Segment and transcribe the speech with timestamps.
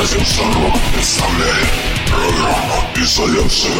[0.00, 1.68] Радио Шаров представляет
[2.06, 3.70] программу «Изоляция».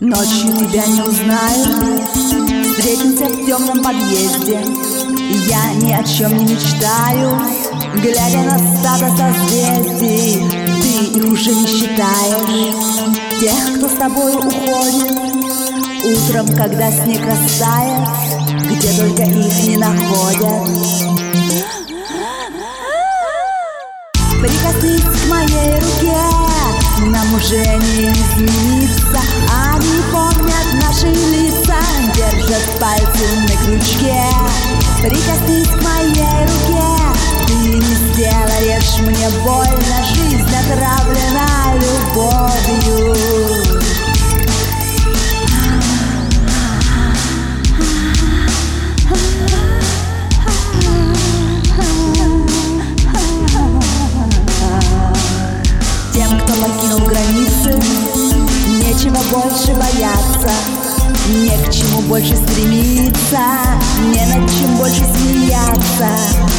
[0.00, 2.04] Ночью тебя не узнаю
[2.74, 4.60] Встретимся в темном подъезде
[5.48, 7.59] Я ни о чем не мечтаю
[7.94, 10.48] Глядя на стадо созвездий
[10.80, 15.10] Ты их уже не считаешь Тех, кто с тобой уходит.
[16.04, 18.08] Утром, когда снег растает
[18.70, 20.68] Где только их не находят.
[24.40, 26.20] Прикоснись к моей руке
[27.06, 29.20] Нам уже не измениться.
[29.74, 31.76] Они помнят наши лица
[32.14, 34.22] Держат пальцы на крючке.
[35.02, 36.99] Прикоснись к моей руке
[38.20, 43.16] не сделаешь мне больно Жизнь отравлена любовью.
[56.12, 57.80] Тем, кто покинул границы,
[58.68, 60.50] нечего больше бояться,
[61.30, 63.40] не к чему больше стремиться,
[64.00, 66.08] не над чем больше смеяться.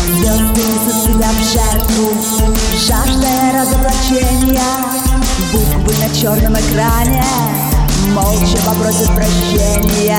[0.05, 2.11] Звезды несут себя в жертву,
[2.87, 4.61] жаждая разоблачения,
[5.51, 7.23] буквы на черном экране
[8.13, 10.17] молча попросят прощения.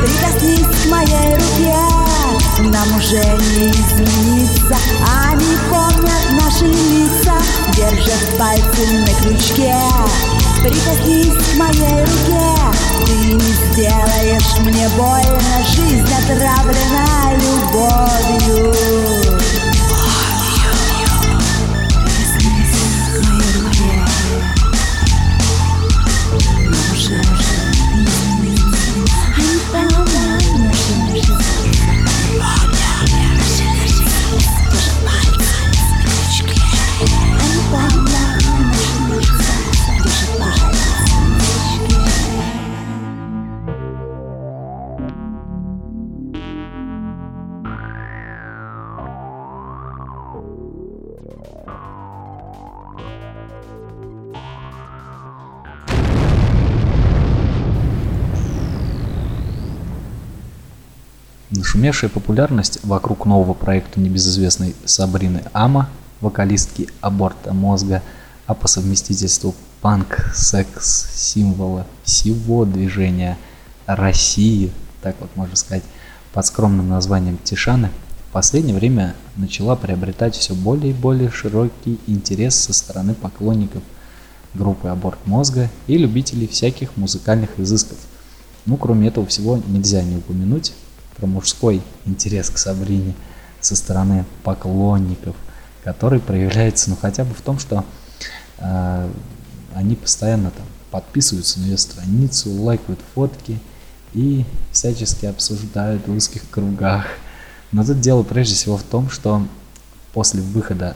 [0.00, 1.76] Прикоснись к моей руке
[2.58, 3.22] Нам уже
[3.56, 4.76] не измениться
[5.28, 6.31] Они помнят
[10.72, 12.48] Прикоснись к моей руке.
[13.04, 15.62] Ты не сделаешь мне больно.
[15.66, 18.91] Жизнь отравлена любовью
[61.82, 65.88] Нашумевшая популярность вокруг нового проекта небезызвестной Сабрины Ама,
[66.20, 68.04] вокалистки аборта мозга,
[68.46, 73.36] а по совместительству панк, секс, символа всего движения
[73.86, 74.70] России,
[75.02, 75.82] так вот можно сказать,
[76.32, 77.90] под скромным названием Тишаны,
[78.28, 83.82] в последнее время начала приобретать все более и более широкий интерес со стороны поклонников
[84.54, 87.98] группы Аборт Мозга и любителей всяких музыкальных изысков.
[88.66, 90.74] Ну, кроме этого всего, нельзя не упомянуть
[91.16, 93.14] про мужской интерес к Сабрине
[93.60, 95.36] со стороны поклонников,
[95.84, 97.84] который проявляется, ну, хотя бы в том, что
[98.58, 99.10] э,
[99.74, 103.58] они постоянно там подписываются на ее страницу, лайкают фотки
[104.14, 107.06] и всячески обсуждают в узких кругах.
[107.72, 109.46] Но тут дело прежде всего в том, что
[110.12, 110.94] после выхода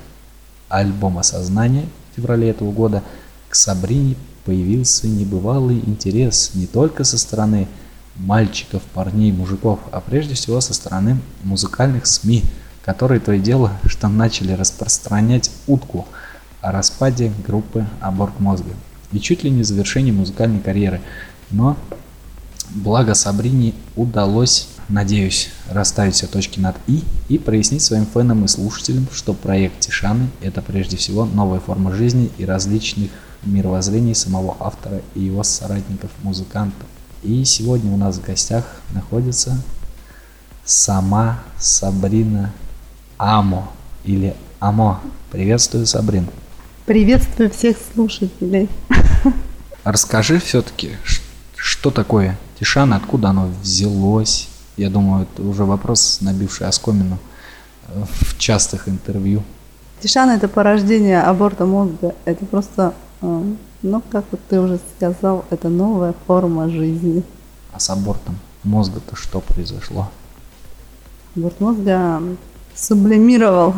[0.68, 3.02] альбома «Сознание» в феврале этого года
[3.48, 7.66] к Сабрине появился небывалый интерес не только со стороны
[8.18, 12.44] мальчиков, парней, мужиков, а прежде всего со стороны музыкальных СМИ,
[12.84, 16.06] которые то и дело, что начали распространять утку
[16.60, 18.70] о распаде группы «Аборт мозга»
[19.12, 21.00] и чуть ли не завершении музыкальной карьеры.
[21.50, 21.76] Но
[22.70, 29.06] благо Сабрине удалось, надеюсь, расставить все точки над «и» и прояснить своим фенам и слушателям,
[29.12, 33.10] что проект Тишаны– это прежде всего новая форма жизни и различных
[33.44, 36.86] мировоззрений самого автора и его соратников-музыкантов.
[37.22, 39.58] И сегодня у нас в гостях находится
[40.64, 42.52] сама Сабрина
[43.18, 43.70] Амо
[44.04, 45.00] или Амо.
[45.30, 46.28] Приветствую, Сабрин.
[46.84, 48.68] Приветствую всех слушателей.
[49.84, 50.92] Расскажи все-таки,
[51.56, 54.48] что такое Тишана, откуда оно взялось?
[54.76, 57.18] Я думаю, это уже вопрос, набивший оскомину
[57.88, 59.42] э, в частых интервью.
[60.00, 62.14] Тишана это порождение аборта мозга.
[62.24, 62.94] Это просто,
[63.82, 67.22] ну, как вот ты уже сказал, это новая форма жизни.
[67.72, 70.08] А с абортом мозга-то что произошло?
[71.36, 72.22] Аборт мозга
[72.74, 73.74] сублимировал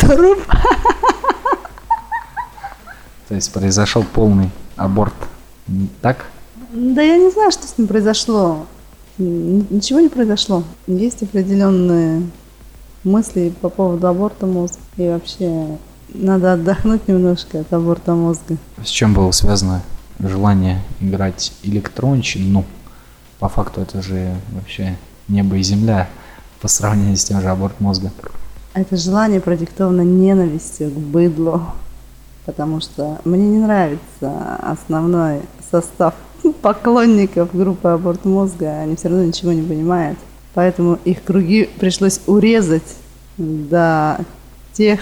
[0.00, 0.38] труп.
[3.28, 5.14] То есть произошел полный аборт.
[6.00, 6.26] Так?
[6.72, 8.66] Да я не знаю, что с ним произошло.
[9.18, 10.64] Ничего не произошло.
[10.86, 12.28] Есть определенные
[13.04, 14.78] мыслей по поводу аборта мозга.
[14.96, 15.78] И вообще
[16.14, 18.56] надо отдохнуть немножко от аборта мозга.
[18.84, 19.82] С чем было связано
[20.18, 22.50] желание играть электронщину?
[22.50, 22.64] Ну,
[23.38, 24.96] по факту это же вообще
[25.28, 26.08] небо и земля
[26.60, 28.12] по сравнению с тем же аборт мозга.
[28.74, 31.62] Это желание продиктовано ненавистью к быдлу,
[32.46, 36.14] потому что мне не нравится основной состав
[36.62, 40.18] поклонников группы «Аборт мозга», они все равно ничего не понимают.
[40.54, 42.96] Поэтому их круги пришлось урезать
[43.36, 44.18] до
[44.72, 45.00] тех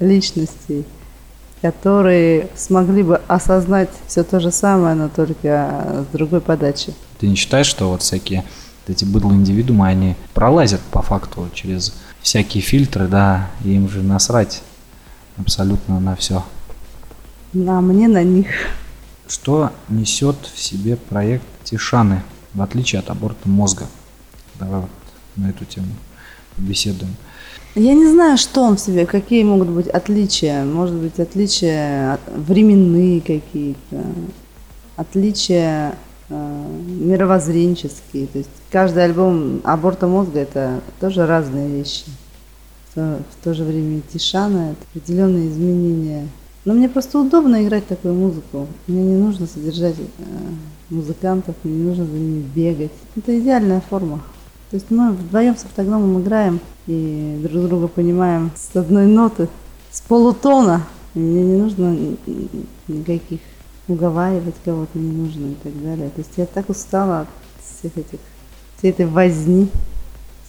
[0.00, 0.84] личностей,
[1.62, 6.94] которые смогли бы осознать все то же самое, но только с другой подачи.
[7.18, 8.44] Ты не считаешь, что вот всякие
[8.86, 14.02] вот эти быдлые индивидуумы, они пролазят по факту через всякие фильтры, да, и им же
[14.02, 14.62] насрать
[15.36, 16.44] абсолютно на все.
[17.54, 18.48] А мне на них.
[19.26, 23.86] Что несет в себе проект Тишаны, в отличие от аборта мозга?
[24.56, 24.90] Давай вот
[25.36, 25.88] на эту тему
[26.58, 27.16] беседуем.
[27.74, 30.64] Я не знаю, что он в себе, какие могут быть отличия.
[30.64, 34.04] Может быть, отличия временные какие-то,
[34.96, 35.96] отличия
[36.28, 38.28] э, мировоззренческие.
[38.28, 42.04] То есть каждый альбом аборта мозга это тоже разные вещи.
[42.94, 46.28] В то, же время Тишана это определенные изменения
[46.64, 48.66] но мне просто удобно играть такую музыку.
[48.86, 50.22] Мне не нужно содержать э,
[50.88, 52.92] музыкантов, мне не нужно за ними бегать.
[53.16, 54.22] Это идеальная форма.
[54.70, 59.48] То есть мы вдвоем с автогномом играем и друг друга понимаем с одной ноты,
[59.90, 60.82] с полутона.
[61.14, 61.96] Мне не нужно
[62.88, 63.40] никаких
[63.86, 66.10] уговаривать кого-то не нужно и так далее.
[66.10, 67.28] То есть я так устала от
[67.62, 68.18] всех этих,
[68.78, 69.70] всей этой возни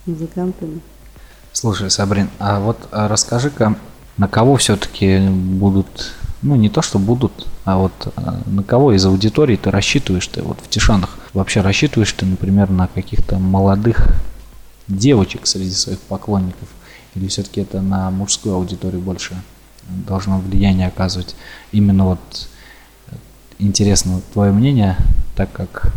[0.04, 0.82] с музыкантами.
[1.52, 3.76] Слушай, Сабрин, а вот а расскажи-ка,
[4.18, 9.06] на кого все-таки будут, ну не то что будут, а вот а, на кого из
[9.06, 11.18] аудитории ты рассчитываешь ты вот в Тишанах?
[11.34, 14.08] Вообще рассчитываешь ты, например, на каких-то молодых
[14.88, 16.70] девочек среди своих поклонников?
[17.16, 19.36] Или все-таки это на мужскую аудиторию больше
[19.88, 21.36] должно влияние оказывать?
[21.72, 22.48] Именно вот
[23.58, 24.96] интересно твое мнение,
[25.36, 25.92] так как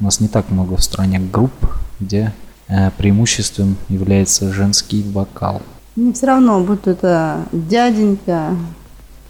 [0.00, 1.52] у нас не так много в стране групп,
[2.00, 2.32] где
[2.68, 5.62] э, преимуществом является женский вокал.
[5.94, 8.56] Мне все равно, будь это дяденька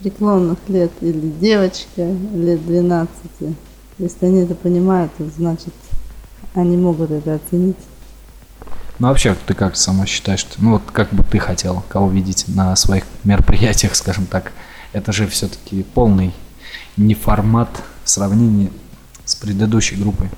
[0.03, 2.03] преклонных лет или девочка
[2.35, 3.11] лет 12.
[3.99, 5.73] Если они это понимают, то значит
[6.55, 7.77] они могут это оценить.
[8.99, 12.75] Ну вообще, ты как сама считаешь, ну вот как бы ты хотел кого видеть на
[12.77, 14.53] своих мероприятиях, скажем так?
[14.93, 16.33] Это же все-таки полный
[16.97, 17.71] не формат
[18.05, 18.71] в сравнении
[19.25, 20.29] с предыдущей группой.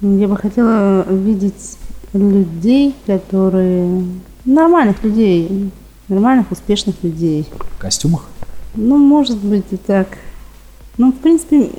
[0.00, 1.76] Я бы хотела видеть
[2.12, 4.04] людей, которые
[4.44, 5.70] Нормальных людей,
[6.06, 7.48] нормальных, успешных людей.
[7.78, 8.26] В костюмах?
[8.74, 10.08] Ну, может быть и так.
[10.98, 11.70] Ну, в принципе,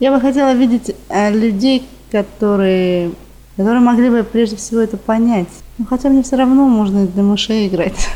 [0.00, 3.12] я бы хотела видеть э, людей, которые,
[3.56, 5.48] которые могли бы прежде всего это понять.
[5.78, 8.08] Ну, хотя мне все равно можно для мышей играть.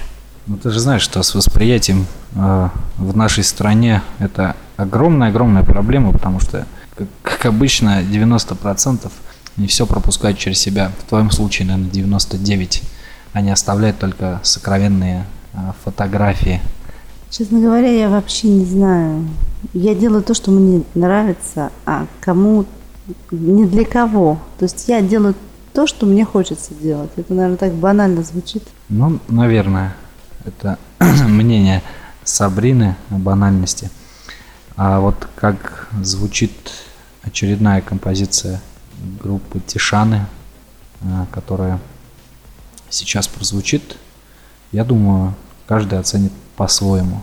[0.46, 2.68] Ну, ты же знаешь, что с восприятием э,
[2.98, 6.66] в нашей стране это огромная-огромная проблема, потому что,
[6.96, 9.10] как, как обычно, 90%
[9.56, 10.90] не все пропускают через себя.
[11.04, 12.82] В твоем случае, наверное, 99%.
[13.32, 16.60] Они оставляют только сокровенные а, фотографии.
[17.32, 19.26] Честно говоря, я вообще не знаю.
[19.72, 22.66] Я делаю то, что мне нравится, а кому
[23.30, 24.38] не для кого.
[24.58, 25.34] То есть я делаю
[25.72, 27.10] то, что мне хочется делать.
[27.16, 28.62] Это, наверное, так банально звучит.
[28.90, 29.96] Ну, наверное,
[30.44, 30.78] это
[31.26, 31.82] мнение
[32.22, 33.90] Сабрины о банальности.
[34.76, 36.52] А вот как звучит
[37.22, 38.60] очередная композиция
[39.22, 40.26] группы Тишаны,
[41.02, 41.80] а, которая
[42.90, 43.96] сейчас прозвучит,
[44.70, 45.34] я думаю,
[45.66, 47.22] каждый оценит по-своему.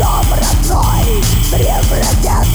[0.00, 2.49] Издеваясь и вода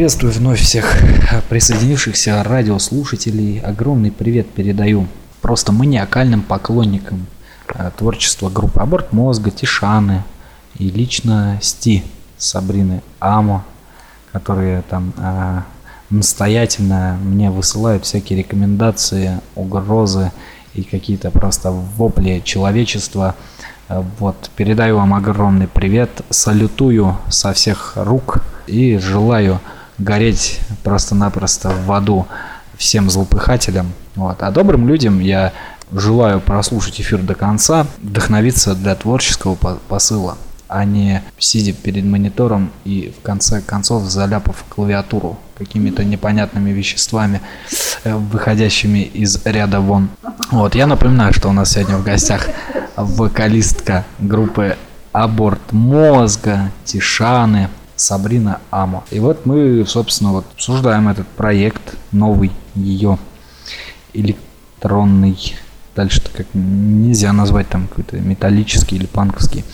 [0.00, 0.96] Приветствую вновь всех
[1.50, 3.60] присоединившихся радиослушателей.
[3.60, 5.06] Огромный привет передаю
[5.42, 7.26] просто маниакальным поклонникам
[7.74, 10.22] э, творчества группы Аборт Мозга, Тишаны
[10.78, 12.02] и лично Сти
[12.38, 13.62] Сабрины Амо,
[14.32, 15.60] которые там э,
[16.08, 20.32] настоятельно мне высылают всякие рекомендации, угрозы
[20.72, 23.34] и какие-то просто вопли человечества.
[23.90, 29.60] Э, Вот, передаю вам огромный привет, салютую со всех рук и желаю
[30.00, 32.26] гореть просто-напросто в аду
[32.76, 33.92] всем злопыхателям.
[34.16, 34.42] Вот.
[34.42, 35.52] А добрым людям я
[35.92, 40.38] желаю прослушать эфир до конца, вдохновиться для творческого по- посыла,
[40.68, 47.40] а не сидя перед монитором и в конце концов заляпав клавиатуру какими-то непонятными веществами,
[48.04, 50.08] э, выходящими из ряда вон.
[50.50, 52.46] Вот, я напоминаю, что у нас сегодня в гостях
[52.96, 54.76] вокалистка группы
[55.12, 57.68] Аборт Мозга, Тишаны,
[58.00, 59.04] Сабрина Амо.
[59.10, 63.18] И вот мы, собственно, вот обсуждаем этот проект, новый ее
[64.14, 65.54] электронный.
[65.94, 69.64] Дальше-то как нельзя назвать там какой-то металлический или панковский.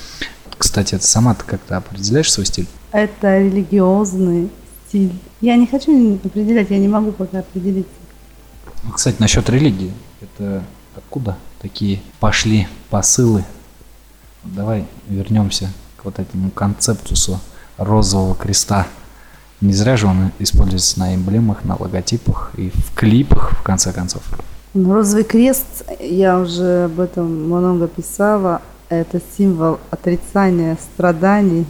[0.59, 2.67] Кстати, это сама ты как-то определяешь свой стиль?
[2.91, 4.51] Это религиозный
[4.89, 5.13] стиль.
[5.41, 7.93] Я не хочу определять, я не могу пока определиться.
[8.83, 9.93] Ну, Кстати, насчет религии.
[10.21, 10.65] Это
[10.97, 13.45] откуда такие пошли посылы?
[14.43, 17.39] Давай вернемся к вот этому концептусу
[17.79, 18.87] розового креста.
[19.61, 24.23] Не зря же он используется на эмблемах, на логотипах и в клипах, в конце концов.
[24.75, 31.67] Ну, Розовый крест, я уже об этом много писала, это символ отрицания страданий.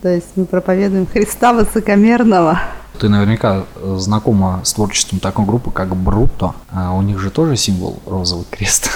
[0.00, 2.60] То есть мы проповедуем Христа высокомерного.
[2.98, 6.54] Ты наверняка э, знакома с творчеством такой группы, как Бруто.
[6.70, 8.90] А у них же тоже символ розовый крест.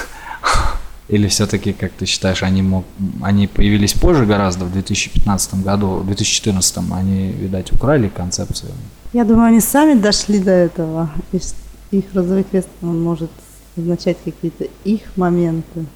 [1.15, 2.85] Или все-таки, как ты считаешь, они, мог,
[3.23, 8.73] они появились позже гораздо, в 2015 году, в 2014 они, видать, украли концепцию.
[9.13, 11.09] Я думаю, они сами дошли до этого.
[11.31, 11.39] И
[11.93, 13.31] их розовый крест, он может
[13.77, 15.87] означать какие-то их моменты.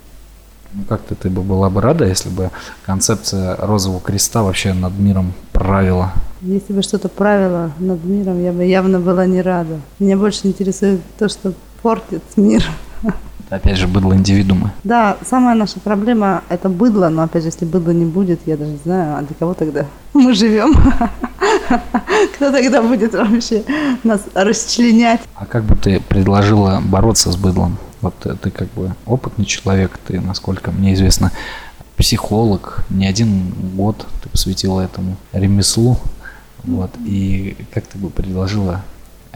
[0.72, 2.52] Ну, как-то ты бы была бы рада, если бы
[2.86, 6.12] концепция розового креста вообще над миром правила.
[6.42, 9.80] Если бы что-то правило над миром, я бы явно была не рада.
[9.98, 12.62] Меня больше интересует то, что портит мир.
[13.50, 14.72] Опять же, быдло индивидуумы.
[14.84, 18.72] Да, самая наша проблема– это быдло, но опять же, если быдла не будет, я даже
[18.72, 20.74] не знаю, а для кого тогда мы живем?
[22.34, 23.64] Кто тогда будет вообще
[24.04, 25.22] нас расчленять?
[25.34, 27.78] А как бы ты предложила бороться с быдлом?
[28.00, 31.32] Вот э, ты как бы опытный человек, ты, насколько мне известно,
[31.96, 35.98] психолог, не один год ты посвятила этому ремеслу.
[36.64, 38.82] Вот, и как ты бы предложила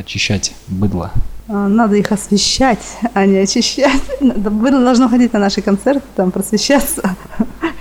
[0.02, 1.10] очищать быдло?
[1.48, 2.82] А, Надо их освещать,
[3.14, 4.02] а не очищать.
[4.20, 7.16] Надо- Быдло должно ходить на наши концерты, там просвещаться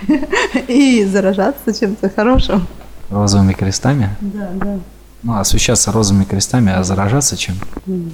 [0.68, 2.66] и заражаться чем-то хорошим.
[3.10, 4.16] Розовыми крестами?
[4.20, 4.78] Да, да.
[5.22, 7.54] Ну, освещаться розовыми крестами, а заражаться чем?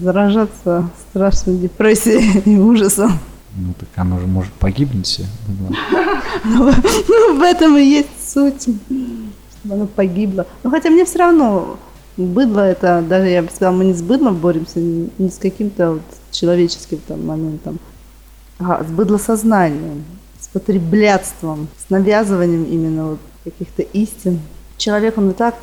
[0.03, 3.19] Заражаться страшной депрессией и ужасом.
[3.57, 5.25] Ну, так оно же может погибнуть все.
[6.45, 6.73] Ну,
[7.09, 10.47] ну, в этом и есть суть, чтобы оно погибло.
[10.63, 11.79] Ну, хотя мне все равно,
[12.27, 16.03] быдло это, даже я бы сказала, мы не с быдлом боремся, не с каким-то вот
[16.31, 17.79] человеческим там моментом,
[18.59, 20.05] а с быдлосознанием,
[20.41, 24.41] с потреблятством, с навязыванием именно вот каких-то истин.
[24.77, 25.55] Человек, он и так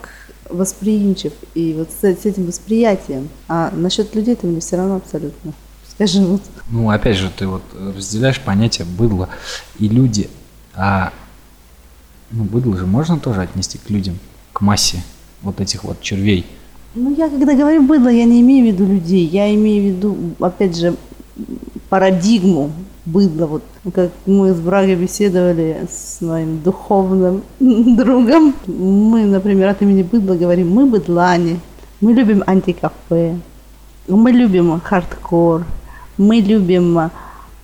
[0.50, 3.30] восприимчив, и вот с, с этим восприятием.
[3.48, 5.54] А насчет людей-то мне все равно абсолютно.
[5.86, 6.42] Пускай живут.
[6.70, 7.64] Ну, опять же, ты вот
[7.96, 9.30] разделяешь понятие быдло
[9.80, 10.30] и люди.
[10.74, 11.12] А
[12.32, 14.20] ну, быдло же можно тоже отнести к людям,
[14.54, 15.04] к массе
[15.42, 16.46] вот этих вот червей.
[16.96, 20.18] Ну, я когда говорю быдло, я не имею в виду людей, я имею в виду,
[20.40, 20.96] опять же,
[21.90, 22.72] парадигму
[23.06, 23.46] быдла.
[23.46, 23.64] Вот
[23.94, 28.54] как мы с Брагой беседовали с моим духовным другом.
[28.68, 31.60] Мы, например, от имени быдла говорим, мы быдлане,
[32.02, 33.40] мы любим антикафе,
[34.08, 35.66] мы любим хардкор,
[36.18, 37.12] мы любим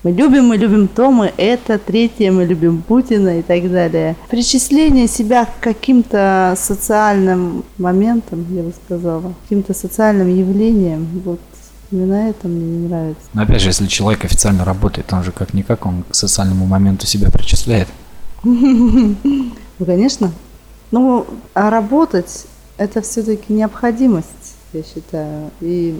[0.03, 4.15] мы любим, мы любим то, мы это, третье, мы любим Путина и так далее.
[4.29, 11.39] Причисление себя к каким-то социальным моментам, я бы сказала, каким-то социальным явлениям, вот
[11.91, 13.22] именно это мне не нравится.
[13.34, 17.29] Но опять же, если человек официально работает, он же как-никак, он к социальному моменту себя
[17.29, 17.88] причисляет.
[19.79, 20.31] Ну, конечно.
[20.91, 22.46] Ну, а работать–
[22.77, 25.50] это все-таки необходимость, я считаю.
[25.60, 25.96] И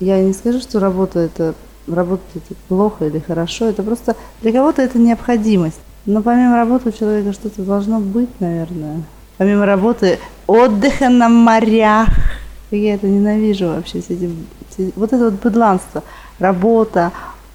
[0.00, 1.54] я не скажу, что работа– это
[1.86, 5.80] работать это плохо или хорошо, это просто для кого-то это необходимость.
[6.06, 9.02] Но помимо работы у человека что-то должно быть, наверное.
[9.38, 12.08] Помимо работы, отдыха на морях.
[12.70, 14.00] Я это ненавижу вообще.
[14.00, 14.30] Все эти,
[14.70, 16.02] все, вот это вот быдланство.
[16.38, 17.12] Работа,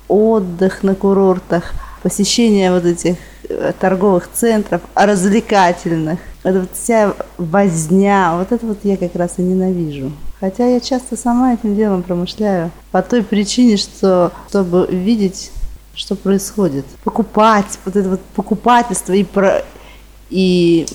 [0.08, 1.74] отдых на курортах,
[2.04, 3.16] посещение вот этих
[3.48, 6.20] э, торговых центров, развлекательных.
[6.44, 10.12] Это вот вся возня, вот это вот я как раз и ненавижу.
[10.42, 12.72] Хотя я часто сама этим делом промышляю.
[12.92, 15.52] По той причине, что чтобы видеть,
[15.94, 16.84] что происходит.
[17.04, 19.62] Покупать, вот это вот покупательство и, про,
[20.32, 20.88] и,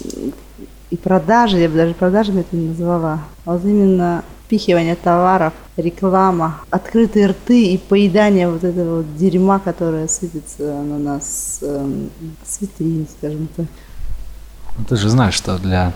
[0.90, 3.20] и продажи, я бы даже продажами это не назвала.
[3.44, 10.08] А вот именно впихивание товаров, реклама, открытые рты и поедание вот этого вот дерьма, которое
[10.08, 12.06] сыпется на нас э,
[12.44, 13.66] с витрин, скажем так.
[14.76, 15.92] Ну, ты же знаешь, что для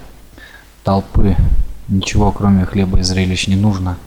[0.85, 1.37] толпы
[1.91, 3.99] ничего кроме хлеба и зрелищ не нужно.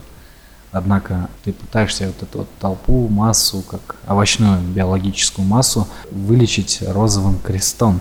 [0.72, 8.00] Однако ты пытаешься вот эту вот толпу, массу, как овощную биологическую массу, вылечить розовым крестом.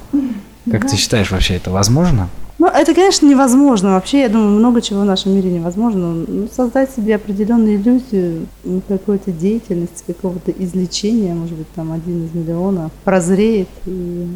[0.71, 0.87] Как да.
[0.87, 2.29] ты считаешь, вообще это возможно?
[2.57, 3.91] Ну, это, конечно, невозможно.
[3.91, 6.13] Вообще, я думаю, много чего в нашем мире невозможно.
[6.13, 8.47] Ну, создать себе определенную иллюзию
[8.87, 14.27] какой-то деятельности, какого-то излечения, может быть, там один из миллиона, прозреет и...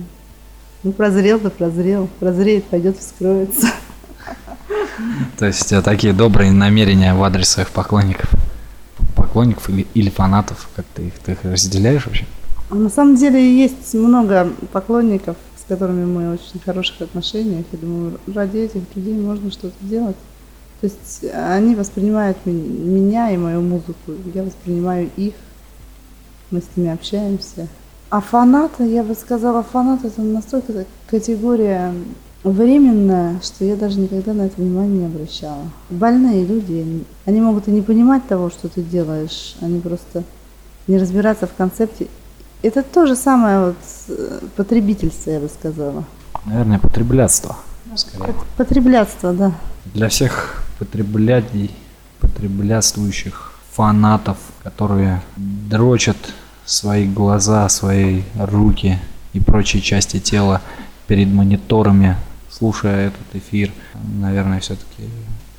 [0.84, 2.08] Ну, прозрел то прозрел.
[2.20, 3.68] Прозреет, пойдет, вскроется.
[5.38, 8.30] То есть э, такие добрые намерения в адрес своих поклонников.
[9.15, 12.25] Поклонников или, или фанатов, как ты их, ты их разделяешь вообще?
[12.69, 17.65] На самом деле есть много поклонников, с которыми мы очень хороших отношениях.
[17.71, 20.17] Я думаю, ради этих людей можно что-то делать.
[20.82, 25.34] То есть они воспринимают меня и мою музыку, я воспринимаю их,
[26.51, 27.67] мы с ними общаемся.
[28.10, 31.93] А фанаты, я бы сказала, фанат это настолько категория
[32.52, 35.64] временное, что я даже никогда на это внимание не обращала.
[35.90, 40.24] Больные люди, они могут и не понимать того, что ты делаешь, они просто
[40.88, 42.08] не разбираться в концепте.
[42.64, 43.76] Это то же самое вот
[44.10, 46.04] э, потребительство, я бы сказала.
[46.46, 47.58] Наверное, потреблятство.
[47.96, 48.34] Скорее.
[48.58, 49.52] Потреблятство, да.
[49.94, 51.72] Для всех потреблятий,
[52.20, 56.18] потреблятствующих фанатов, которые дрочат
[56.66, 59.00] свои глаза, свои руки
[59.34, 60.62] и прочие части тела
[61.08, 62.18] перед мониторами
[62.58, 63.72] слушая этот эфир,
[64.20, 65.04] наверное, все-таки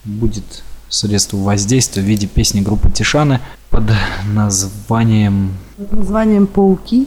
[0.05, 3.85] будет средство воздействия в виде песни группы Тишаны под
[4.33, 5.53] названием...
[5.77, 7.07] Под названием «Пауки».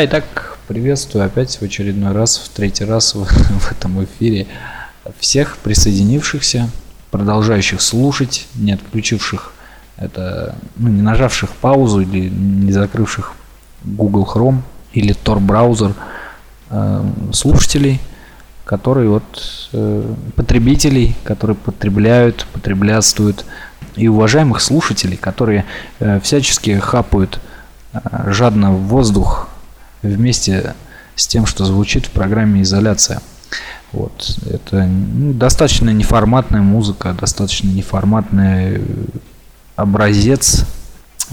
[0.00, 3.24] Да, и так приветствую опять в очередной раз, в третий раз в,
[3.60, 4.46] в этом эфире
[5.18, 6.70] всех присоединившихся,
[7.10, 9.52] продолжающих слушать, не отключивших
[9.98, 13.32] это, ну, не нажавших паузу или не закрывших
[13.84, 14.60] Google Chrome
[14.94, 15.92] или Tor браузер
[16.70, 18.00] э, слушателей,
[18.64, 23.44] которые вот э, потребителей, которые потребляют, потреблятствуют,
[23.96, 25.66] и уважаемых слушателей, которые
[25.98, 27.38] э, всячески хапают
[27.92, 27.98] э,
[28.32, 29.49] жадно в воздух
[30.02, 30.74] вместе
[31.16, 33.20] с тем, что звучит в программе «Изоляция».
[33.92, 34.38] Вот.
[34.48, 38.80] Это ну, достаточно неформатная музыка, достаточно неформатный
[39.76, 40.64] образец,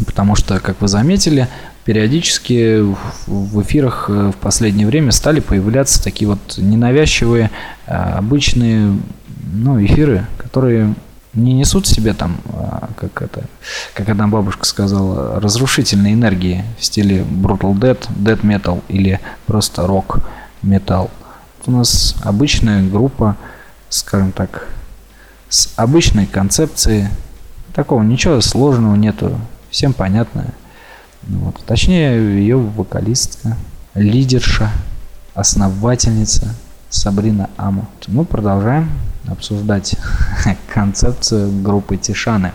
[0.05, 1.47] потому что, как вы заметили,
[1.85, 2.83] периодически
[3.27, 7.51] в эфирах э, в последнее время стали появляться такие вот ненавязчивые,
[7.85, 8.97] э, обычные
[9.53, 10.95] ну, эфиры, которые
[11.37, 13.43] не несут в себе там, а, как это,
[13.93, 20.19] как одна бабушка сказала, разрушительной энергии в стиле Brutal Dead, Dead Metal или просто рок
[20.61, 21.11] металл.
[21.65, 23.37] У нас обычная группа,
[23.89, 24.67] скажем так,
[25.49, 27.07] с обычной концепцией.
[27.73, 30.45] Такого ничего сложного нету, всем понятно.
[31.23, 31.63] Вот.
[31.65, 33.57] Точнее, ее вокалистка,
[33.93, 34.71] лидерша,
[35.35, 36.55] основательница
[36.89, 37.85] Сабрина Аму.
[38.07, 38.89] Мы продолжаем
[39.27, 39.95] обсуждать
[40.73, 42.53] концепцию группы Тишаны.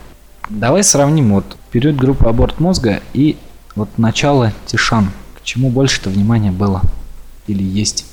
[0.49, 3.37] Давай сравним вот период группы Аборт Мозга и
[3.75, 5.11] вот начало Тишан.
[5.39, 6.83] К чему больше-то внимания было
[7.47, 8.07] или есть?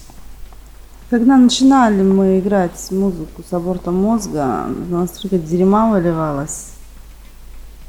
[1.09, 6.73] Когда начинали мы играть музыку с абортом мозга, настолько дерьма выливалось.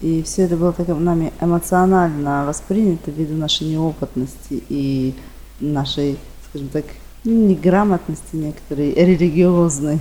[0.01, 5.15] И все это было так нами эмоционально воспринято ввиду нашей неопытности и
[5.61, 6.87] нашей, скажем так,
[7.25, 9.99] неграмотности некоторой, религиозной.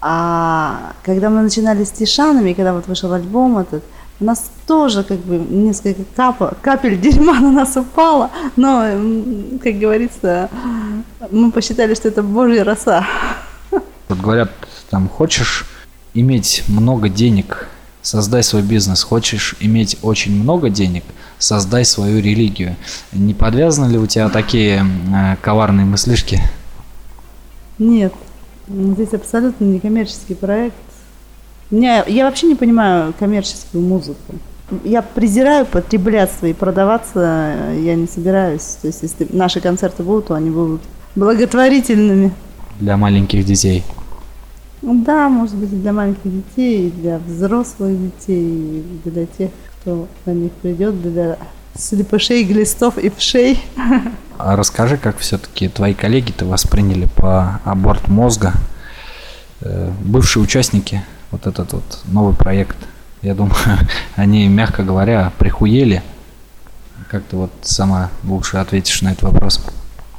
[0.00, 3.82] А когда мы начинали с Тишанами, когда вот вышел альбом этот,
[4.20, 8.82] у нас тоже как бы несколько кап, капель дерьма на нас упало, но,
[9.62, 10.50] как говорится,
[11.30, 13.06] мы посчитали, что это божья роса.
[13.70, 14.50] Вот говорят,
[14.90, 15.66] там, хочешь
[16.14, 17.68] иметь много денег,
[18.02, 19.02] создай свой бизнес.
[19.02, 21.04] Хочешь иметь очень много денег,
[21.38, 22.76] создай свою религию.
[23.12, 24.84] Не подвязаны ли у тебя такие
[25.14, 26.40] э, коварные мыслишки?
[27.78, 28.12] Нет,
[28.68, 30.76] здесь абсолютно не коммерческий проект.
[31.70, 34.34] Меня, я вообще не понимаю коммерческую музыку.
[34.84, 38.78] Я презираю потреблятство и продаваться я не собираюсь.
[38.80, 40.82] То есть, если наши концерты будут, то они будут
[41.14, 42.32] благотворительными.
[42.78, 43.84] Для маленьких детей.
[44.82, 49.50] Ну да, может быть, для маленьких детей, для взрослых детей, для тех,
[49.80, 51.38] кто на них придет, для
[51.78, 53.60] слепышей, глистов и вшей.
[54.40, 58.52] А расскажи, как все-таки твои коллеги-то восприняли по аборт мозга,
[59.62, 62.76] э, бывшие участники, вот этот вот новый проект.
[63.20, 63.56] Я думаю,
[64.14, 66.04] они, мягко говоря, прихуели.
[67.10, 69.60] Как ты вот сама лучше ответишь на этот вопрос?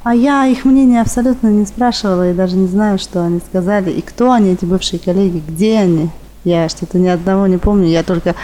[0.02, 3.90] А я их мнение абсолютно не спрашивала и даже не знаю, что они сказали.
[3.90, 6.10] И кто они, эти бывшие коллеги, где они.
[6.44, 7.88] Я что-то ни одного не помню.
[7.88, 8.34] Я только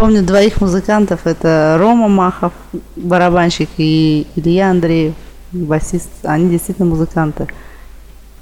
[0.00, 1.26] помню двоих музыкантов.
[1.26, 2.52] Это Рома Махов,
[2.96, 5.14] барабанщик, и Илья Андреев,
[5.52, 6.08] басист.
[6.22, 7.48] Они действительно музыканты.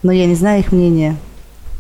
[0.05, 1.17] Но я не знаю их мнения.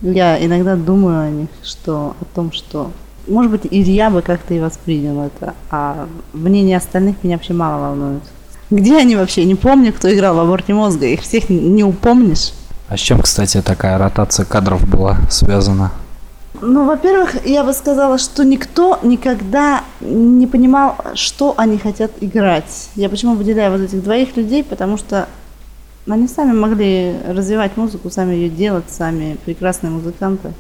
[0.03, 2.91] Я иногда думаю о них, что о том, что
[3.29, 8.23] может быть, Илья бы как-то и воспринял это, а мнение остальных меня вообще мало волнует.
[8.71, 9.45] Где они вообще?
[9.45, 11.07] Не помню, кто играл в аборте мозга.
[11.07, 12.53] Их всех не упомнишь.
[12.89, 15.93] А с чем, кстати, такая ротация кадров была связана?
[16.61, 22.91] Ну, во-первых, я бы сказала, что никто никогда не понимал, что они хотят играть.
[22.95, 25.29] Я почему выделяю вот этих двоих людей, потому что
[26.09, 30.53] они сами могли развивать музыку, сами ее делать, сами прекрасные музыканты.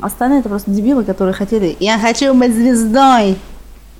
[0.00, 3.36] Остальные это просто дебилы, которые хотели «Я хочу быть звездой!»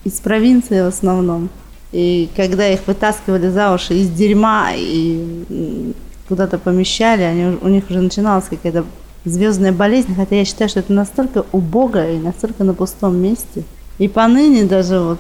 [0.05, 1.51] Из провинции в основном.
[1.93, 5.93] И когда их вытаскивали за уши из дерьма и
[6.29, 8.85] куда-то помещали, они, у них уже начиналась какая-то
[9.25, 13.65] звездная болезнь, хотя я считаю, что это настолько убого и настолько на пустом месте–
[13.99, 15.19] и поныне даже вот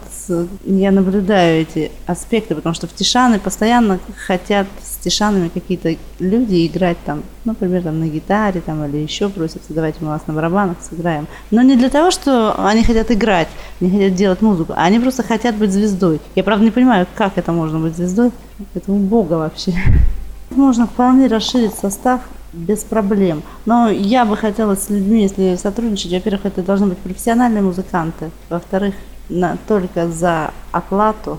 [0.65, 6.97] я наблюдаю эти аспекты, потому что в Тишаны постоянно хотят с Тишанами какие-то люди играть
[7.05, 11.27] там, например, там на гитаре там или еще просятся, давайте мы вас на барабанах сыграем.
[11.51, 13.49] Но не для того, что они хотят играть,
[13.81, 16.21] не хотят делать музыку, а они просто хотят быть звездой.
[16.37, 18.31] Я правда не понимаю, как это можно быть звездой.
[18.75, 19.73] Это убого вообще.
[20.51, 23.43] Можно вполне расширить состав без проблем.
[23.67, 28.95] Но я бы хотела с людьми, если сотрудничать, во-первых, это должны быть профессиональные музыканты, во-вторых,
[29.29, 31.39] на, только за оплату.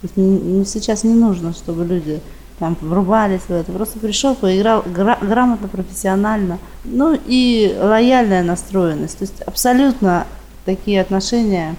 [0.00, 2.20] То не, сейчас не нужно, чтобы люди
[2.58, 3.70] там врубались в это.
[3.72, 6.58] Просто пришел, поиграл гра- грамотно, профессионально.
[6.84, 9.18] Ну и лояльная настроенность.
[9.18, 10.26] То есть абсолютно
[10.64, 11.76] такие отношения,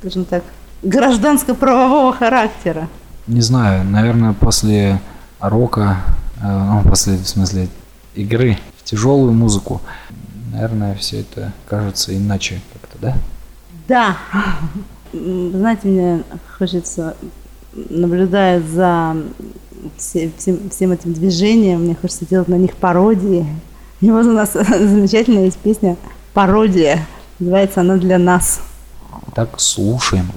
[0.00, 0.44] скажем так,
[0.82, 2.88] гражданско-правового характера.
[3.26, 5.00] не знаю, наверное, после
[5.40, 5.96] рока,
[6.42, 7.68] ну, после, в смысле,
[8.14, 9.80] игры в тяжелую музыку,
[10.52, 13.16] наверное, все это кажется иначе как-то, да?
[13.88, 14.16] Да.
[15.12, 16.22] Знаете, мне
[16.58, 17.16] хочется,
[17.72, 19.16] наблюдая за
[19.96, 23.46] все- всем, всем этим движением, мне хочется делать на них пародии.
[24.00, 25.96] И вот у нас замечательная есть песня
[26.34, 27.06] «Пародия».
[27.38, 28.60] Называется она «Для нас».
[29.34, 30.30] Так, слушаем.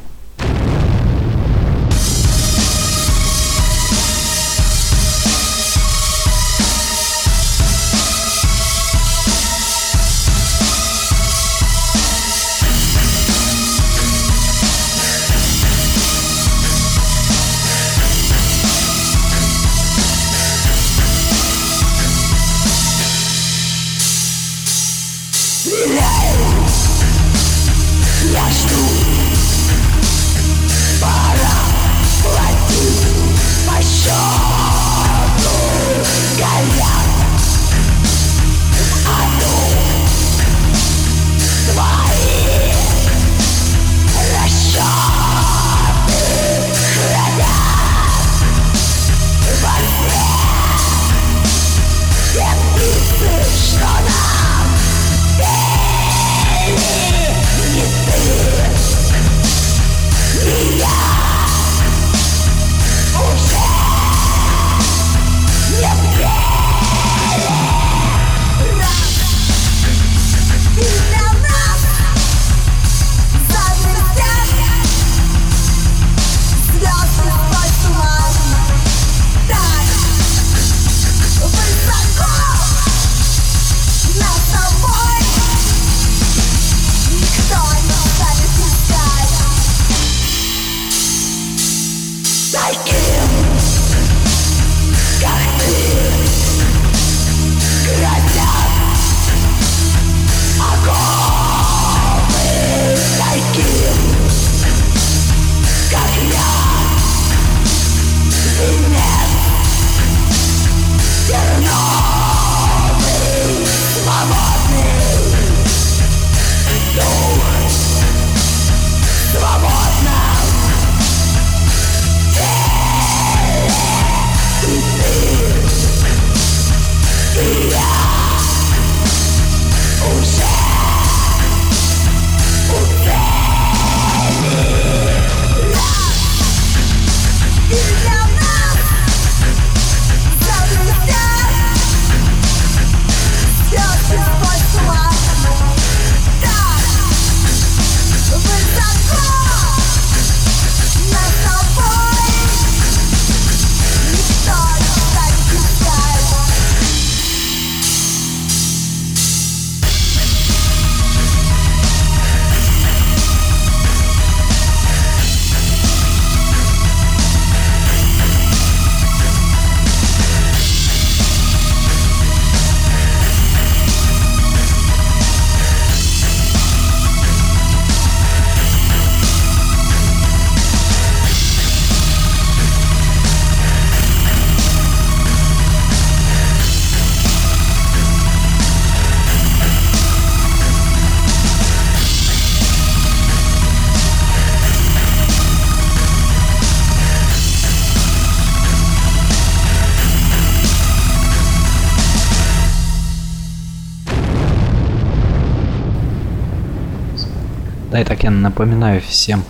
[207.99, 209.43] Да, и так я напоминаю всем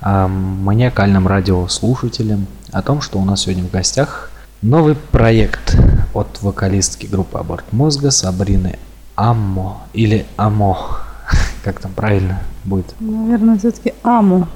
[0.00, 4.30] а, маниакальным радиослушателям о том, что у нас сегодня в гостях
[4.62, 5.76] новый проект
[6.14, 8.78] от вокалистки группы Аборт Мозга Сабрины
[9.16, 11.00] Аммо или Амо,
[11.64, 12.94] как там правильно будет.
[13.00, 14.46] Наверное, все-таки «Аму».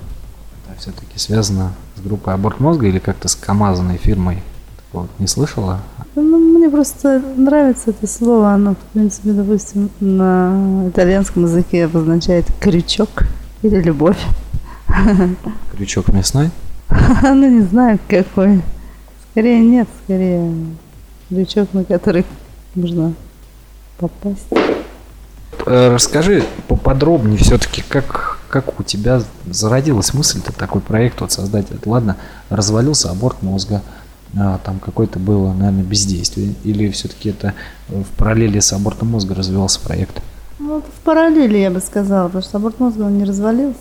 [0.69, 4.45] Это все-таки связано с группой Аборт Мозга или как-то с КАМАЗной фирмой?
[4.77, 5.81] Такого не слышала?
[6.17, 8.53] Ну, мне просто нравится это слово.
[8.53, 13.25] Оно, в принципе, допустим, на итальянском языке обозначает крючок
[13.63, 14.19] или любовь.
[15.77, 16.51] Крючок мясной?
[17.23, 18.63] Ну, не знаю, какой.
[19.31, 20.55] Скорее нет, скорее
[21.29, 22.25] крючок, на который
[22.77, 23.15] можно
[23.99, 24.47] попасть.
[25.67, 31.67] Э, Расскажи поподробнее все-таки, как, как у тебя зародилась мысль-то такой проект вот создать?
[31.85, 32.17] Ладно,
[32.51, 33.83] развалился аборт мозга,
[34.65, 37.55] там какое-то было, наверное, бездействие, или все-таки это
[37.89, 40.21] э, в параллели с абортом мозга развивался проект?
[40.59, 43.79] Ну, в параллели, я бы сказала, потому что аборт мозга, он не развалился.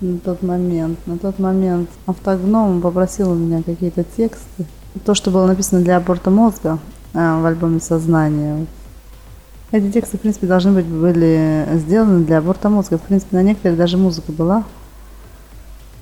[0.00, 0.98] на тот момент.
[1.06, 4.66] На тот момент автогном попросил у меня какие-то тексты.
[5.04, 6.78] То, что было написано для аборта мозга
[7.14, 8.66] а, в альбоме «Сознание».
[9.70, 12.98] Эти тексты, в принципе, должны быть были сделаны для аборта мозга.
[12.98, 14.64] В принципе, на некоторых даже музыка была.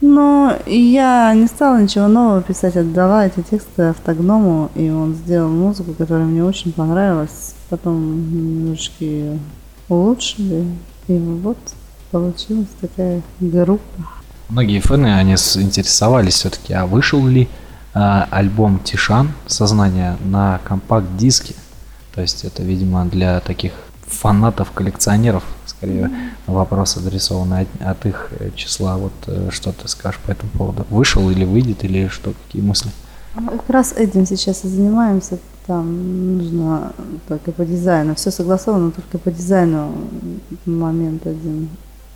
[0.03, 5.95] Но я не стала ничего нового писать, отдала эти тексты автогному, и он сделал музыку,
[5.95, 7.55] которая мне очень понравилась.
[7.71, 9.39] Потом немножко
[9.89, 10.67] улучшили,
[11.07, 11.57] и вот
[12.11, 14.03] получилась такая группа.
[14.49, 17.49] Многие фэны, они интересовались все-таки, а вышел ли
[17.95, 21.55] а, альбом Тишан Сознание на компакт-диске.
[22.13, 23.73] То есть это, видимо, для таких
[24.09, 25.45] фанатов-коллекционеров,
[25.83, 26.11] скорее,
[26.47, 28.97] вопрос адресован от, от их э, числа.
[28.97, 30.87] Вот э, что ты скажешь по этому поводу?
[30.91, 32.91] Вышел или выйдет, или что, какие мысли?
[33.35, 35.39] Мы Как раз этим сейчас и занимаемся.
[35.67, 36.93] Там нужно
[37.29, 38.15] только по дизайну.
[38.15, 39.93] Все согласовано, только по дизайну
[40.67, 41.69] момент один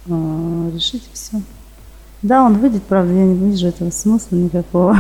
[0.09, 1.40] а, решить все.
[2.22, 4.96] Да, он выйдет, правда, я не вижу этого смысла никакого.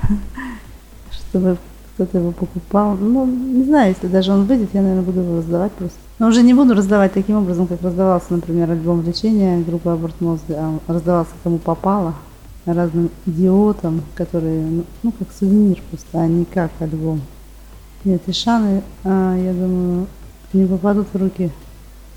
[1.10, 1.56] Чтобы
[1.96, 2.94] кто-то его покупал.
[2.94, 5.98] Ну, не знаю, если даже он выйдет, я, наверное, буду его раздавать просто.
[6.18, 10.56] Но уже не буду раздавать таким образом, как раздавался, например, альбом лечения группы Аборт Мозга,
[10.58, 12.14] а раздавался кому попало,
[12.66, 17.22] разным идиотам, которые, ну, ну, как сувенир просто, а не как альбом.
[18.04, 20.06] Нет, и шаны, а, я думаю,
[20.52, 21.50] не попадут в руки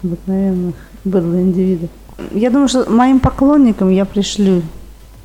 [0.03, 1.89] обыкновенных быдло индивидов.
[2.31, 4.61] Я думаю, что моим поклонникам я пришлю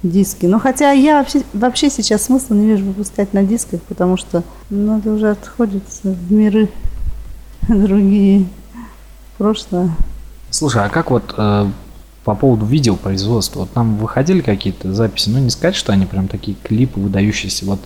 [0.04, 0.46] диски.
[0.46, 4.98] Но хотя я вообще, вообще сейчас смысла не вижу выпускать на дисках, потому что ну,
[4.98, 6.68] это уже отходится в миры
[7.68, 8.46] другие,
[9.38, 9.90] прошлое.
[10.50, 11.66] Слушай, а как вот э,
[12.24, 13.60] по поводу видеопроизводства?
[13.60, 17.64] Вот там выходили какие-то записи, ну не сказать, что они прям такие клипы выдающиеся.
[17.64, 17.80] Вот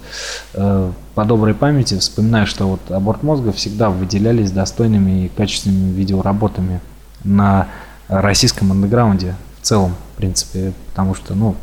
[0.55, 6.81] э, по доброй памяти вспоминаю, что вот аборт мозга всегда выделялись достойными и качественными видеоработами
[7.25, 7.69] на
[8.09, 11.57] российском андеграунде в целом, в принципе, потому что, ну,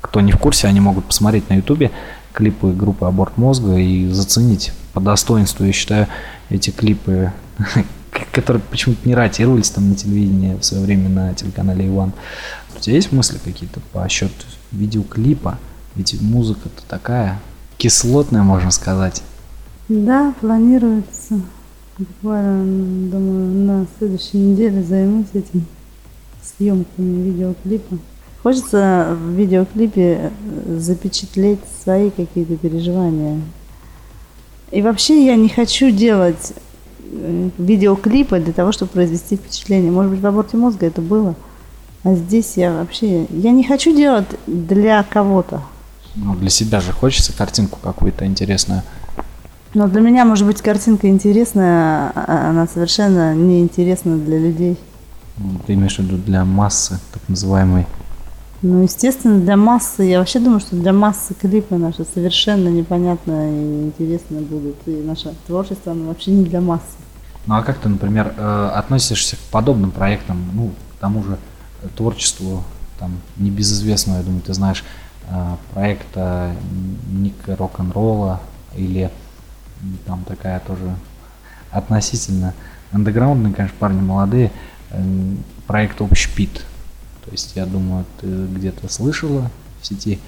[0.00, 1.90] кто не в курсе, они могут посмотреть на ютубе
[2.32, 6.06] клипы группы Аборт Мозга и заценить по достоинству, я считаю,
[6.48, 7.32] эти клипы,
[8.32, 12.12] которые почему-то не ратировались там на телевидении в свое время на телеканале Иван.
[12.76, 14.32] У тебя есть мысли какие-то по счету
[14.72, 15.58] видеоклипа?
[15.96, 17.40] Ведь музыка-то такая
[17.76, 19.22] кислотная, можно сказать.
[19.88, 21.40] Да, планируется.
[21.98, 25.66] Буквально, думаю, на следующей неделе займусь этим
[26.42, 27.98] съемками видеоклипа.
[28.42, 33.40] Хочется в видеоклипе э, запечатлеть свои какие-то переживания.
[34.70, 36.54] И вообще я не хочу делать
[37.02, 39.90] э, видеоклипы для того, чтобы произвести впечатление.
[39.90, 41.34] Может быть, в аборте мозга это было.
[42.02, 43.26] А здесь я вообще...
[43.30, 45.62] Я не хочу делать для кого-то.
[46.14, 48.82] Ну, для себя же хочется картинку какую-то интересную.
[49.74, 54.78] Но для меня, может быть, картинка интересная, а она совершенно неинтересна для людей.
[55.36, 57.86] Ну, Ты имеешь в виду для массы, так называемой.
[58.62, 63.52] Ну, естественно, для массы, я вообще думаю, что для массы клипы наши совершенно непонятно и
[63.52, 64.76] неинтересно будут.
[64.86, 66.98] И наше творчество, оно вообще не для массы.
[67.46, 71.38] Ну а как ты, например, э, относишься к подобным проектам, ну, к тому же
[71.82, 72.62] э, творчеству,
[72.98, 74.84] там, небезызвестного, я думаю, ты знаешь,
[75.30, 76.54] э, проекта
[77.10, 78.40] Ника Рок-н-ролла
[78.76, 79.10] или
[80.04, 80.94] там такая тоже
[81.70, 82.52] относительно
[82.92, 84.52] андеграундные, конечно, парни молодые,
[85.66, 86.66] проект Общепит.
[87.30, 89.48] То есть, я думаю, ты где-то слышала
[89.80, 90.18] в сети,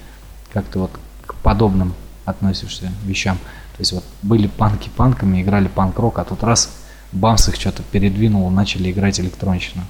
[0.53, 0.91] как ты вот
[1.25, 1.93] к подобным
[2.23, 3.37] относишься вещам.
[3.75, 6.69] То есть вот были панки панками, играли панк-рок, а тут раз
[7.11, 9.83] Бамс их что-то передвинул, начали играть электронщину.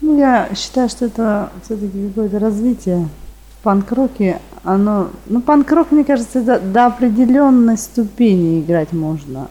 [0.00, 3.08] Ну, я считаю, что это все-таки какое-то развитие
[3.58, 4.40] в панк-роке.
[4.64, 9.48] Оно, ну, панк-рок, мне кажется, это до определенной ступени играть можно.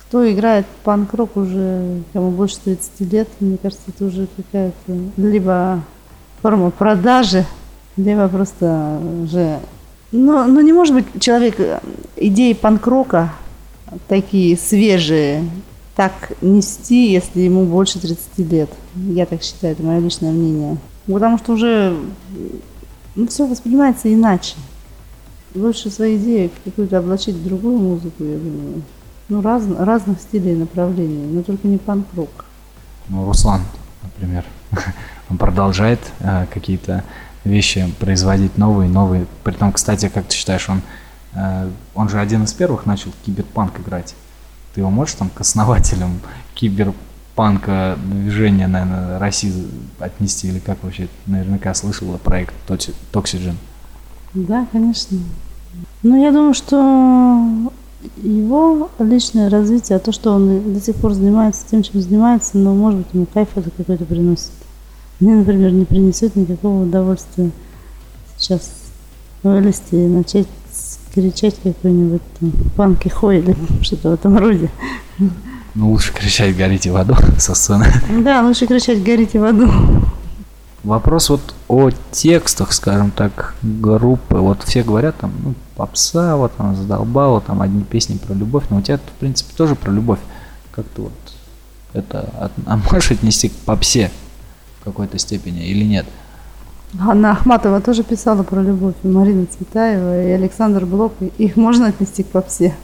[0.00, 5.82] Кто играет панк-рок уже, кому больше 30 лет, мне кажется, это уже какая-то либо
[6.44, 7.46] форма продажи,
[7.96, 9.60] либо просто уже...
[10.12, 11.80] Ну, ну не может быть человек э,
[12.16, 13.32] идеи панк-рока
[14.08, 15.48] такие свежие
[15.96, 18.68] так нести, если ему больше 30 лет.
[18.94, 20.76] Я так считаю, это мое личное мнение.
[21.06, 21.96] Потому что уже
[23.14, 24.56] ну, все воспринимается иначе.
[25.54, 28.82] Лучше свои идеи какую-то облачить в другую музыку, я думаю.
[29.30, 32.44] Ну, раз, разных стилей и направлений, но только не панк-рок.
[33.08, 33.62] Ну, Руслан,
[34.02, 34.44] например,
[35.30, 37.04] он продолжает э, какие-то
[37.44, 39.26] вещи производить новые, новые.
[39.42, 40.82] Притом, кстати, как ты считаешь, он,
[41.34, 44.14] э, он же один из первых начал киберпанк играть.
[44.74, 46.20] Ты его можешь там к основателям
[46.54, 49.52] киберпанка движения, наверное, России
[49.98, 50.48] отнести?
[50.48, 51.08] Или как вообще?
[51.26, 53.54] Наверняка слышала проект Toxygen.
[54.34, 55.18] Да, конечно.
[56.02, 57.70] Ну, я думаю, что
[58.16, 62.74] его личное развитие, а то, что он до сих пор занимается тем, чем занимается, но,
[62.74, 64.50] может быть, ему кайф это какой-то приносит.
[65.24, 67.50] Мне, например, не принесет никакого удовольствия
[68.36, 68.60] сейчас
[69.42, 70.46] вылезти и начать
[71.14, 74.70] кричать какой-нибудь там панки хой или что-то в этом роде.
[75.74, 77.86] Ну, лучше кричать «горите в аду» со сцены.
[78.22, 79.70] Да, лучше кричать «горите в аду».
[80.82, 84.36] Вопрос вот о текстах, скажем так, группы.
[84.36, 88.76] Вот все говорят там, ну, попса, вот она задолбала, там одни песни про любовь, но
[88.76, 90.18] у тебя, в принципе, тоже про любовь.
[90.72, 91.12] Как ты вот
[91.94, 94.10] это, от- а можешь отнести к попсе
[94.84, 96.04] в какой-то степени или нет?
[97.00, 101.14] Анна Ахматова тоже писала про любовь, и Марина Цветаева, и Александр Блок.
[101.38, 102.74] Их можно отнести к попсе.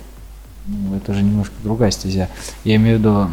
[0.66, 2.28] Ну, это же немножко другая стезя.
[2.64, 3.28] Я имею в виду,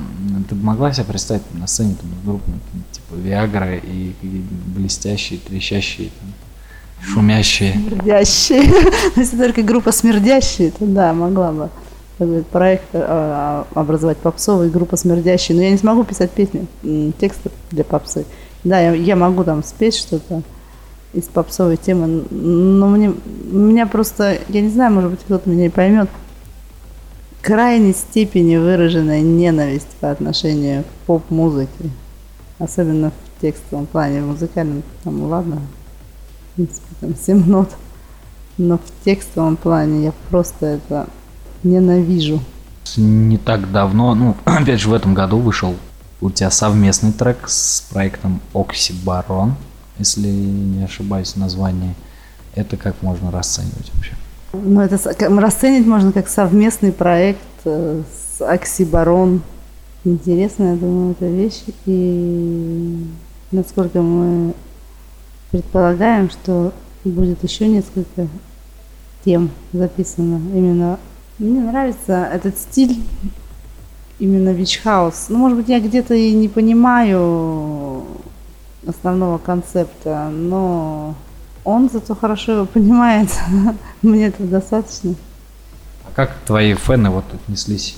[0.50, 4.12] ты могла себе представить на сцене там, группу ну, типа Виагра и
[4.76, 6.34] блестящие, трещащие, там,
[7.02, 7.74] шумящие.
[7.74, 8.64] Смердящие.
[9.16, 11.70] Если только группа смердящие, то да, могла бы
[12.52, 15.56] проект э, образовать попсовый, группа смердящие.
[15.56, 16.68] Но я не смогу писать песни,
[17.20, 18.26] тексты для попсы.
[18.64, 20.42] Да, я, я могу там спеть что-то
[21.14, 23.14] из попсовой темы, но мне,
[23.46, 26.10] меня просто, я не знаю, может быть, кто-то меня не поймет,
[27.42, 31.90] крайней степени выраженная ненависть по отношению к поп-музыке.
[32.60, 35.62] Особенно в текстовом плане, в музыкальном, там, ладно,
[36.52, 37.70] в принципе, там 7 нот.
[38.58, 41.08] Но в текстовом плане я просто это
[41.64, 42.42] ненавижу.
[42.98, 45.76] Не так давно, ну, опять же, в этом году вышел
[46.22, 49.56] у тебя совместный трек с проектом Оксибарон,
[50.00, 51.94] если не ошибаюсь в названии.
[52.56, 54.14] Это как можно расценивать вообще?
[54.54, 54.98] Но это
[55.40, 59.42] расценить можно как совместный проект э, с Оксибарон.
[60.04, 61.64] Интересная, я думаю, эта вещь.
[61.86, 63.06] И
[63.52, 64.56] насколько мы
[65.52, 68.28] предполагаем, что будет еще несколько
[69.24, 70.42] тем записано.
[70.54, 71.00] Именно
[71.40, 73.04] мне нравится этот стиль
[74.20, 75.28] именно Вич Хаус.
[75.30, 78.06] Ну, может быть, я где-то и не понимаю
[78.88, 81.16] основного концепта, но
[81.64, 83.30] он зато хорошо его понимает.
[84.02, 85.16] Мне этого достаточно.
[86.06, 87.98] А как твои фэны вот отнеслись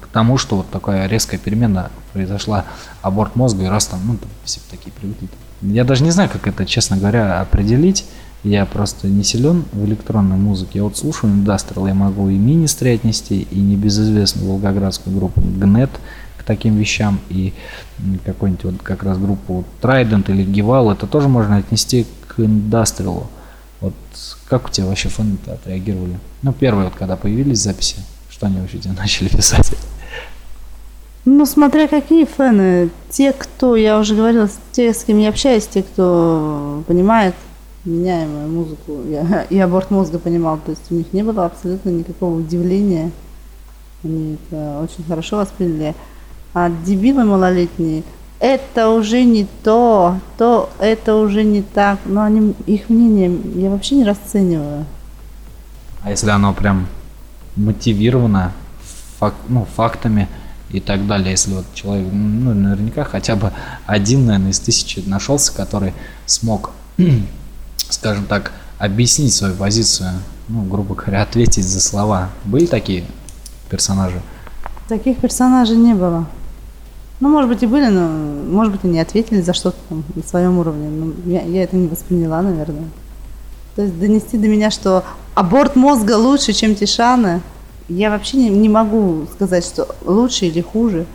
[0.00, 2.64] к тому, что вот такая резкая перемена произошла,
[3.00, 5.28] аборт мозга, и раз там, ну, там все такие привыкли.
[5.62, 8.06] Я даже не знаю, как это, честно говоря, определить.
[8.44, 10.78] Я просто не силен в электронной музыке.
[10.78, 15.90] Я вот слушаю индастриал, я могу и Министри отнести, и небезызвестную волгоградскую группу Гнет
[16.38, 17.52] к таким вещам, и
[18.24, 23.28] какую-нибудь вот как раз группу Trident или Гивал, это тоже можно отнести к индастриалу.
[23.80, 23.94] Вот
[24.48, 26.18] как у тебя вообще фаны отреагировали?
[26.42, 27.96] Ну, первые, вот когда появились записи,
[28.28, 29.72] что они вообще тебе начали писать?
[31.24, 32.90] Ну, смотря какие фэны.
[33.08, 37.34] Те, кто, я уже говорила, те, с кем я общаюсь, те, кто понимает
[37.84, 42.38] меняемую музыку, я, и аборт мозга понимал, то есть у них не было абсолютно никакого
[42.38, 43.10] удивления.
[44.04, 45.94] Они это очень хорошо восприняли.
[46.54, 48.02] А дебилы малолетние,
[48.40, 52.00] это уже не то, то это уже не так.
[52.04, 54.84] Но они, их мнение я вообще не расцениваю.
[56.02, 56.88] А если оно прям
[57.54, 58.52] мотивировано
[59.20, 60.28] фак- ну, фактами
[60.70, 63.52] и так далее, если вот человек, ну, наверняка хотя бы
[63.86, 65.92] один, наверное, из тысячи нашелся, который
[66.26, 66.72] смог,
[67.92, 70.10] скажем так, объяснить свою позицию,
[70.48, 72.30] ну, грубо говоря, ответить за слова.
[72.44, 73.04] Были такие
[73.70, 74.20] персонажи?
[74.88, 76.26] Таких персонажей не было.
[77.20, 80.58] Ну, может быть, и были, но, может быть, они ответили за что-то там на своем
[80.58, 80.88] уровне.
[80.88, 82.88] Но я, я это не восприняла, наверное.
[83.76, 87.40] То есть донести до меня, что аборт мозга лучше, чем Тишана,
[87.88, 91.06] я вообще не, не могу сказать, что лучше или хуже.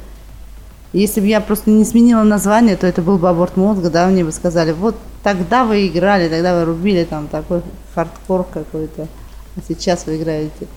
[0.94, 4.24] Если бы я просто не сменила название, то это был бы аборт мозга, да, мне
[4.24, 7.62] бы сказали, вот тогда вы играли, тогда вы рубили там такой
[7.94, 9.08] хардкор какой-то,
[9.56, 10.68] а сейчас вы играете.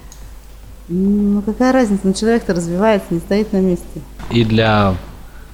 [0.89, 4.01] Ну, какая разница, ну, человек-то развивается, не стоит на месте.
[4.31, 4.97] И для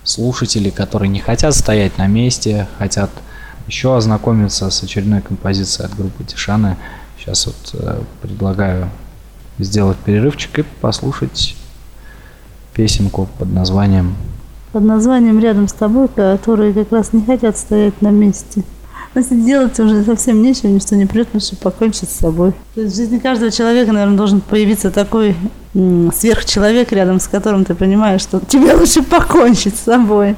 [0.02, 3.10] слушателей, которые не хотят стоять на месте, хотят
[3.66, 6.78] еще ознакомиться с очередной композицией от группы Тишаны,
[7.18, 8.88] сейчас вот э, предлагаю
[9.58, 11.54] сделать перерывчик и послушать
[12.72, 14.16] песенку под названием
[14.76, 18.62] Под названием «Рядом с тобой», которые как раз не хотят стоять на месте.
[19.14, 22.52] Но если делать уже совсем нечего, ничто не придет, лучше покончить с собой.
[22.74, 25.34] То есть в жизни каждого человека, наверное, должен появиться такой
[25.74, 30.36] м, сверхчеловек, рядом с которым ты понимаешь, что тебе лучше покончить с собой.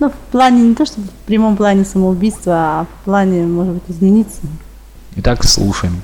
[0.00, 3.84] Ну, в плане не то, что в прямом плане самоубийства, а в плане, может быть,
[3.88, 4.42] измениться.
[5.16, 6.02] Итак, слушаем.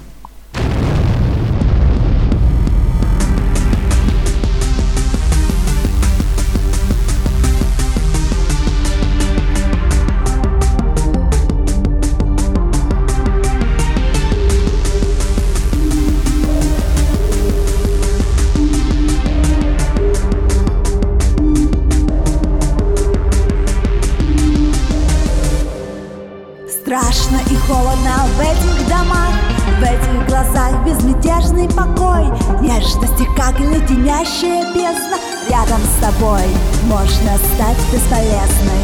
[30.39, 32.27] Глазах безмятежный покой.
[32.61, 35.19] Нежности, как леденящая бездна.
[35.49, 36.43] Рядом с тобой
[36.85, 38.83] можно стать бесполезной.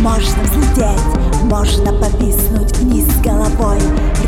[0.00, 3.78] Можно взлететь, можно повиснуть вниз головой.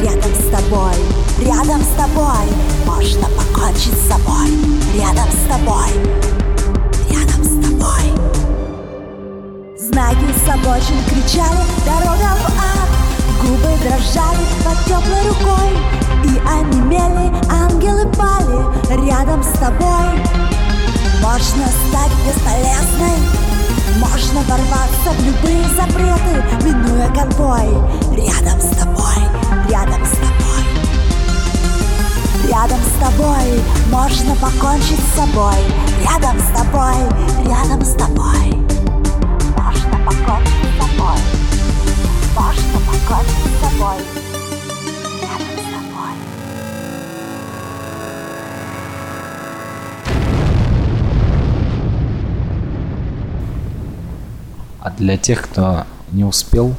[0.00, 0.94] Рядом с тобой,
[1.40, 2.46] рядом с тобой
[2.84, 4.48] Можно покончить с собой.
[4.94, 5.90] Рядом с тобой,
[7.10, 8.06] рядом с тобой.
[9.78, 12.95] Знаки с обочин кричали «Дорога в ад!»
[13.42, 15.70] Губы дрожали под теплой рукой
[16.24, 20.06] И онемели, ангелы пали рядом с тобой.
[21.22, 23.18] Можно стать бесполезной
[24.00, 27.68] Можно ворваться в любые запреты Минуя конвой.
[28.16, 29.20] Рядом с тобой,
[29.68, 30.36] рядом с тобой.
[32.48, 33.60] Рядом с тобой
[33.90, 35.56] можно покончить с собой.
[36.02, 36.94] Рядом с тобой,
[37.44, 38.54] рядом с тобой.
[39.56, 41.18] Можно покончить с собой.
[42.36, 43.96] Можно покончить с собой.
[45.22, 46.12] Рядом с тобой.
[54.80, 56.74] А для тех, кто не успел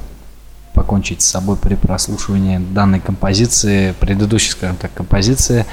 [0.76, 5.66] покончить с собой при прослушивании данной композиции, предыдущей, скажем так, композиции,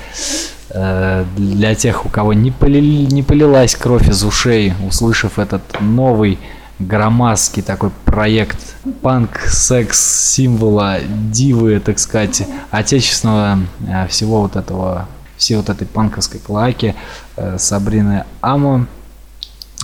[0.70, 6.38] э, для тех, у кого не, полилась кровь из ушей, услышав этот новый
[6.78, 15.56] громадский такой проект панк, секс, символа, дивы, так сказать, отечественного э, всего вот этого, всей
[15.56, 16.94] вот этой панковской клаки
[17.36, 18.86] э, Сабрины Амо,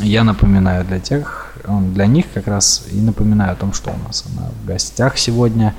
[0.00, 4.06] я напоминаю для тех, м, для них как раз и напоминаю о том, что у
[4.06, 5.74] нас она в гостях сегодня.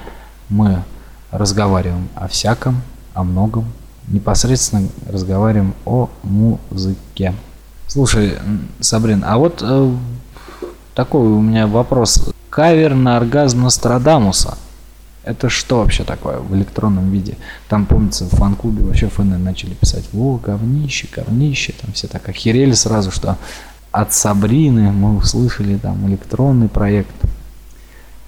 [0.49, 0.83] Мы
[1.31, 2.81] разговариваем о всяком,
[3.13, 3.65] о многом,
[4.07, 7.33] непосредственно разговариваем о музыке.
[7.87, 8.37] Слушай,
[8.79, 9.95] Сабрин, а вот э,
[10.93, 12.33] такой у меня вопрос.
[12.49, 14.57] Кавер на оргазм Нострадамуса.
[15.23, 17.37] Это что вообще такое в электронном виде?
[17.69, 22.73] Там, помнится, в фан-клубе вообще фэны начали писать, о, говнище, говнище, там все так охерели
[22.73, 23.37] сразу, что
[23.91, 27.13] от Сабрины мы услышали там электронный проект.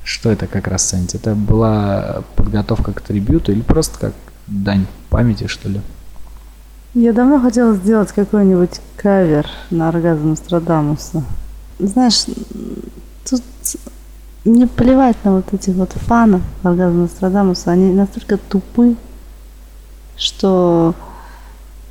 [0.04, 1.16] Что это как раз ценить?
[1.16, 4.14] Это была подготовка к трибюту или просто как
[4.48, 5.82] дань памяти, что ли?
[6.94, 11.24] Я давно хотела сделать какой-нибудь кавер на оргазм Нострадамуса.
[11.88, 12.26] Знаешь,
[13.30, 13.42] тут
[14.46, 17.72] мне плевать на вот этих вот фанов оргазма Нострадамуса.
[17.72, 18.96] Они настолько тупы,
[20.18, 20.96] что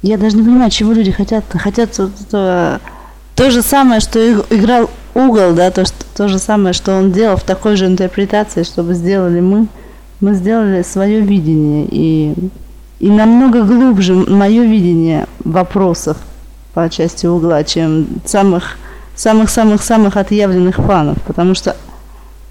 [0.02, 1.44] я даже не понимаю, чего люди хотят.
[1.50, 2.80] Хотят вот это-
[3.34, 4.18] то же самое, что
[4.50, 8.62] играл угол, да, то, что, то же самое, что он делал в такой же интерпретации,
[8.62, 9.66] чтобы сделали мы.
[10.20, 12.34] Мы сделали свое видение и
[13.00, 16.16] и намного глубже мое видение вопросов
[16.72, 18.78] по части угла, чем самых
[19.14, 21.76] самых-самых-самых отъявленных фанов, потому что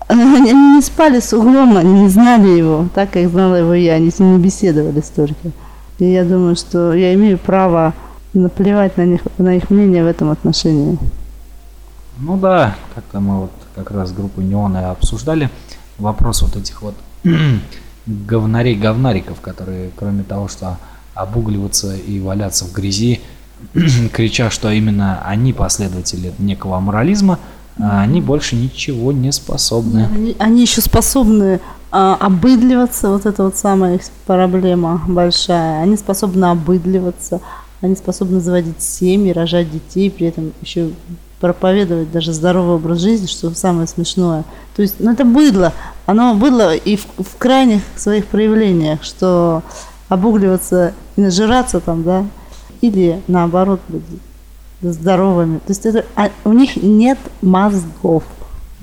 [0.08, 3.94] они они не спали с углом, они не знали его, так как знала его я,
[3.94, 5.52] они с ним не беседовали столько.
[6.00, 7.94] И я думаю, что я имею право
[8.34, 10.98] наплевать на них, на их мнение в этом отношении.
[12.18, 15.50] Ну да, как-то мы вот как раз с группой Неоны обсуждали
[15.98, 16.96] вопрос вот этих вот
[18.06, 20.78] говнарей-говнариков, которые кроме того, что
[21.14, 23.22] обугливаться и валяться в грязи,
[24.14, 27.40] крича, что именно они последователи некого морализма,
[27.80, 30.08] а они больше ничего не способны.
[30.14, 31.60] Они, они еще способны
[31.92, 35.82] а, обыдливаться, вот это вот самая их проблема большая.
[35.82, 37.42] Они способны обыдливаться,
[37.82, 40.92] они способны заводить семьи, рожать детей, при этом еще
[41.40, 44.44] проповедовать даже здоровый образ жизни, что самое смешное.
[44.76, 45.74] То есть, ну это быдло.
[46.06, 49.64] Оно быдло и в, в крайних своих проявлениях, что
[50.08, 52.26] обугливаться и нажираться там, да,
[52.82, 54.04] или наоборот быть
[54.82, 55.60] здоровыми.
[55.60, 58.24] То есть это, а, у них нет мозгов.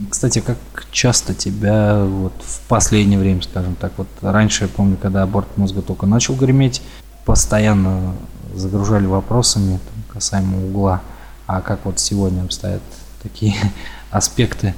[0.09, 0.57] Кстати, как
[0.93, 5.83] часто тебя вот в последнее время, скажем так, вот раньше, я помню, когда аборт мозга
[5.83, 6.83] только начал греметь,
[7.25, 8.15] постоянно
[8.55, 11.03] загружали вопросами там, касаемо угла.
[11.47, 12.83] А как вот сегодня обстоят
[13.23, 13.57] такие
[14.11, 14.75] аспекты?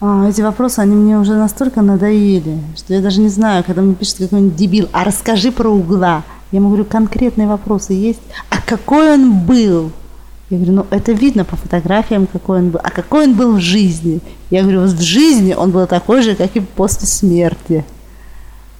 [0.00, 3.94] А, эти вопросы, они мне уже настолько надоели, что я даже не знаю, когда мне
[3.94, 6.24] пишет какой-нибудь дебил, а расскажи про угла.
[6.52, 8.20] Я ему говорю, конкретные вопросы есть.
[8.50, 9.92] А какой он был?
[10.50, 12.80] Я говорю, ну это видно по фотографиям, какой он был.
[12.82, 14.20] А какой он был в жизни?
[14.50, 17.84] Я говорю, вот в жизни он был такой же, как и после смерти.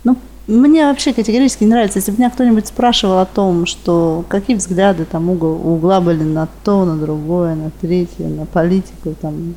[0.02, 0.16] Ну,
[0.48, 1.98] мне вообще категорически не нравится.
[1.98, 6.48] Если бы меня кто-нибудь спрашивал о том, что какие взгляды там угол, угла были на
[6.64, 9.54] то, на другое, на третье, на политику, там,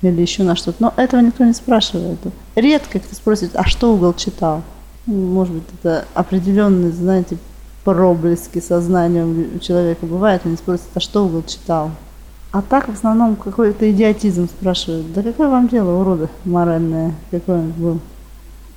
[0.00, 0.76] или еще на что-то.
[0.80, 2.20] Но этого никто не спрашивает.
[2.54, 4.62] Редко кто спросит, а что угол читал?
[5.06, 7.36] Может быть, это определенные, знаете,
[7.84, 11.90] проблески сознания у человека бывает, они спросят, а что угол читал?
[12.52, 15.12] А так в основном какой-то идиотизм спрашивают.
[15.12, 18.00] Да какое вам дело, уроды моральное, какой он был?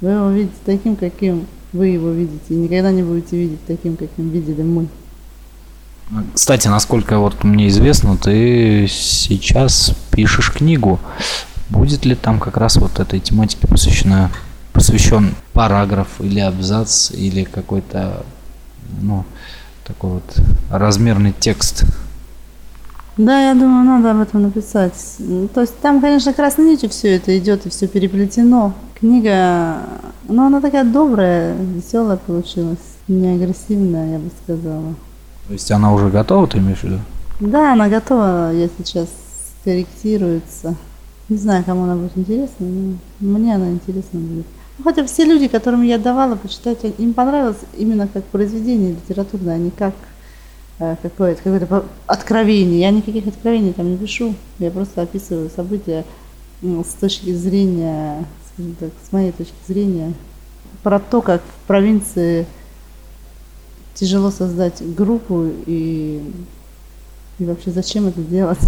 [0.01, 2.41] Вы его видите таким, каким вы его видите.
[2.49, 4.87] И никогда не будете видеть таким, каким видели мы.
[6.33, 10.99] Кстати, насколько вот мне известно, ты сейчас пишешь книгу.
[11.69, 14.31] Будет ли там как раз вот этой тематике посвящена,
[14.77, 18.23] посвящен параграф или абзац или какой-то,
[19.01, 19.25] ну,
[19.83, 21.83] такой вот размерный текст?
[23.17, 24.93] Да, я думаю, надо об этом написать.
[25.17, 28.73] Ну, То есть там, конечно, красной нитью все это идет и все переплетено.
[28.99, 29.77] Книга,
[30.27, 34.93] ну, она такая добрая, веселая получилась, не агрессивная, я бы сказала.
[35.47, 36.99] То есть она уже готова, ты имеешь в виду?
[37.39, 39.07] Да, она готова, я сейчас
[39.63, 40.75] корректируется.
[41.29, 44.45] Не знаю, кому она будет интересна, но мне она интересна будет.
[44.77, 49.57] Ну, Хотя все люди, которым я давала почитать, им понравилось именно как произведение литературное, а
[49.57, 49.95] не как
[50.79, 52.81] э, какое-то, какое-то по- откровение.
[52.81, 54.35] Я никаких откровений там не пишу.
[54.59, 56.05] Я просто описываю события
[56.61, 58.25] м, с точки зрения,
[58.79, 60.13] так, с моей точки зрения,
[60.83, 62.45] про то, как в провинции
[63.95, 66.21] тяжело создать группу и,
[67.39, 68.59] и вообще зачем это делать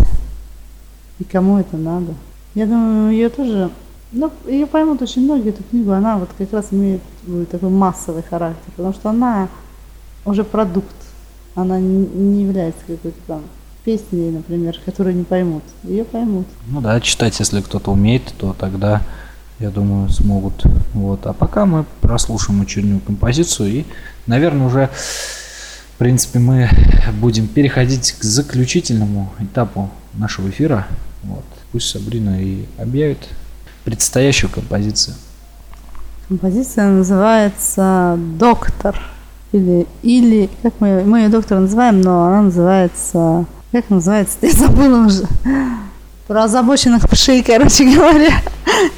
[1.19, 2.13] и кому это надо.
[2.55, 3.69] Я думаю, ее тоже,
[4.11, 8.23] ну, ее поймут очень многие, эту книгу, она вот как раз имеет будет такой массовый
[8.23, 9.49] характер, потому что она
[10.25, 10.95] уже продукт,
[11.55, 13.41] она не является какой-то там
[13.85, 15.63] песней, например, которую не поймут.
[15.83, 16.47] Ее поймут.
[16.67, 19.01] Ну да, читать, если кто-то умеет, то тогда,
[19.59, 20.63] я думаю, смогут.
[20.93, 21.25] Вот.
[21.25, 23.85] А пока мы прослушаем очередную композицию и,
[24.27, 24.89] наверное, уже,
[25.95, 26.69] в принципе, мы
[27.19, 30.87] будем переходить к заключительному этапу нашего эфира.
[31.23, 31.45] Вот.
[31.71, 33.27] Пусть Сабрина и объявит
[33.89, 35.15] предстоящую композицию.
[36.27, 38.95] Композиция называется «Доктор».
[39.51, 43.45] Или, или как мы, мы ее доктор называем, но она называется...
[43.71, 44.37] Как называется?
[44.43, 45.23] Я забыла уже.
[46.27, 48.29] Про озабоченных пшей, короче говоря.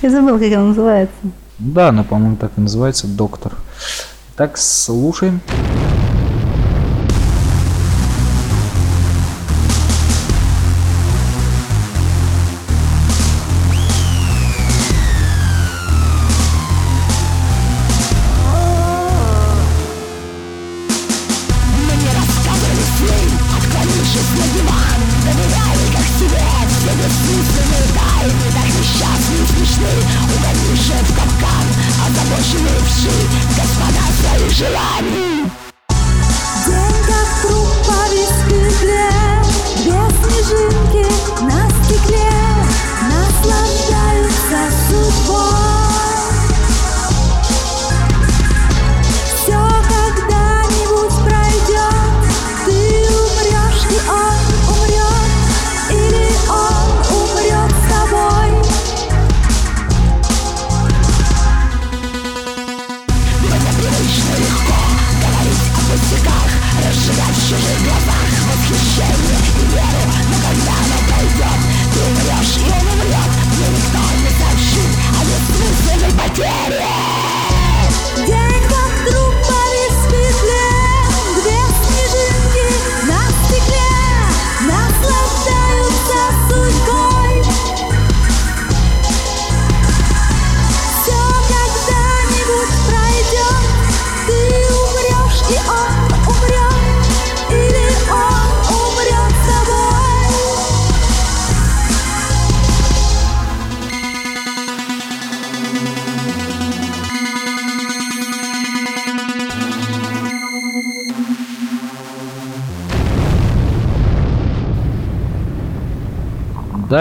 [0.01, 1.15] Я забыла, как она называется.
[1.57, 3.53] Да, она, по-моему, так и называется, доктор.
[4.35, 5.39] Так, слушаем.
[5.69, 5.70] Мне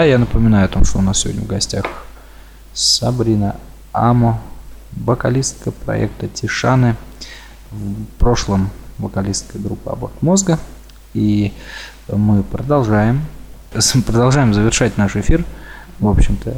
[0.03, 1.85] Я напоминаю о том, что у нас сегодня в гостях
[2.73, 3.55] Сабрина
[3.91, 4.41] Амо,
[4.93, 6.95] вокалистка проекта Тишаны,
[7.71, 10.57] в прошлом вокалистка группы Аборт Мозга.
[11.13, 11.53] И
[12.07, 13.21] мы продолжаем,
[14.05, 15.45] продолжаем завершать наш эфир.
[15.99, 16.55] В общем-то,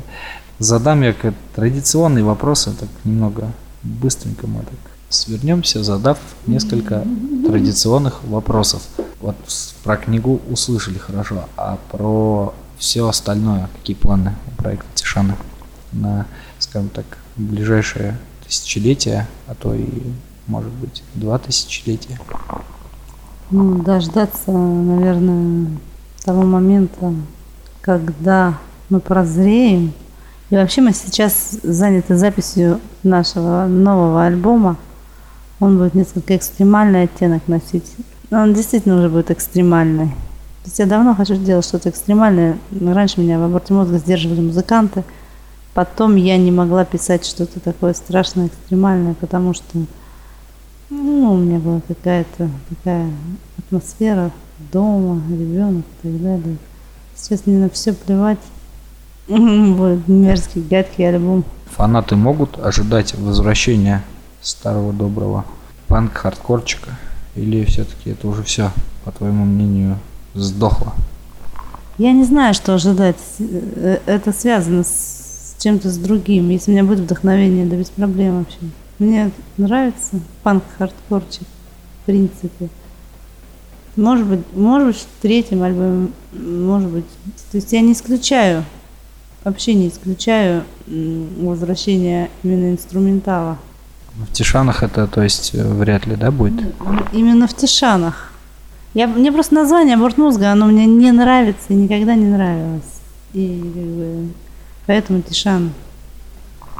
[0.59, 1.13] задам я
[1.53, 3.51] традиционные вопросы, так немного
[3.83, 4.79] быстренько мы так
[5.09, 6.17] свернемся, задав
[6.47, 7.03] несколько
[7.45, 8.83] традиционных вопросов.
[9.19, 9.35] Вот
[9.83, 15.37] про книгу услышали хорошо, а про все остальное, какие планы у проекта Тишана
[15.93, 16.25] на,
[16.59, 17.05] скажем так,
[17.37, 19.87] ближайшее тысячелетие, а то и,
[20.47, 22.19] может быть, два тысячелетия.
[23.51, 25.69] Ну, дождаться, наверное,
[26.25, 27.13] того момента,
[27.79, 28.59] когда
[28.89, 29.93] мы прозреем.
[30.49, 34.75] И вообще мы сейчас заняты записью нашего нового альбома.
[35.61, 37.95] Он будет несколько экстремальный оттенок носить.
[38.29, 40.11] Но он действительно уже будет экстремальный.
[40.63, 42.57] То есть я давно хочу сделать что-то экстремальное.
[42.71, 45.03] Но Раньше меня в аборте мозга сдерживали музыканты.
[45.73, 49.79] потом я не могла писать что-то такое страшное, экстремальное, потому что
[50.89, 53.09] ну, у меня была какая-то такая
[53.57, 54.31] атмосфера
[54.71, 56.57] дома, ребенок и так далее.
[57.15, 58.39] Сейчас мне на все плевать.
[59.27, 61.43] Будет мерзкий, гадкий альбом.
[61.75, 64.03] Фанаты могут ожидать возвращения
[64.41, 65.45] старого доброго
[65.87, 66.91] панк-хардкорчика?
[67.35, 68.71] Или все-таки это уже все,
[69.03, 69.97] по твоему мнению,
[70.33, 70.93] сдохло?
[71.97, 73.17] Я не знаю, что ожидать.
[73.39, 76.49] Э, Это связано с чем-то с другим.
[76.49, 78.57] Если у меня будет вдохновение, да без проблем вообще.
[78.99, 81.47] Мне нравится панк-хардкорчик,
[82.01, 82.69] в принципе.
[83.95, 87.05] Может быть, может быть, в третьем альбоме, может быть.
[87.51, 88.65] То есть я не исключаю,
[89.43, 93.57] вообще не исключаю возвращение именно инструментала.
[94.15, 96.53] В Тишанах это, то есть, э, вряд ли, да, будет?
[97.13, 98.32] Именно в Тишанах.
[98.93, 102.83] Я, мне просто название «Борт мозга», оно мне не нравится и никогда не нравилось.
[103.33, 104.29] И как бы,
[104.85, 105.71] поэтому Тишан.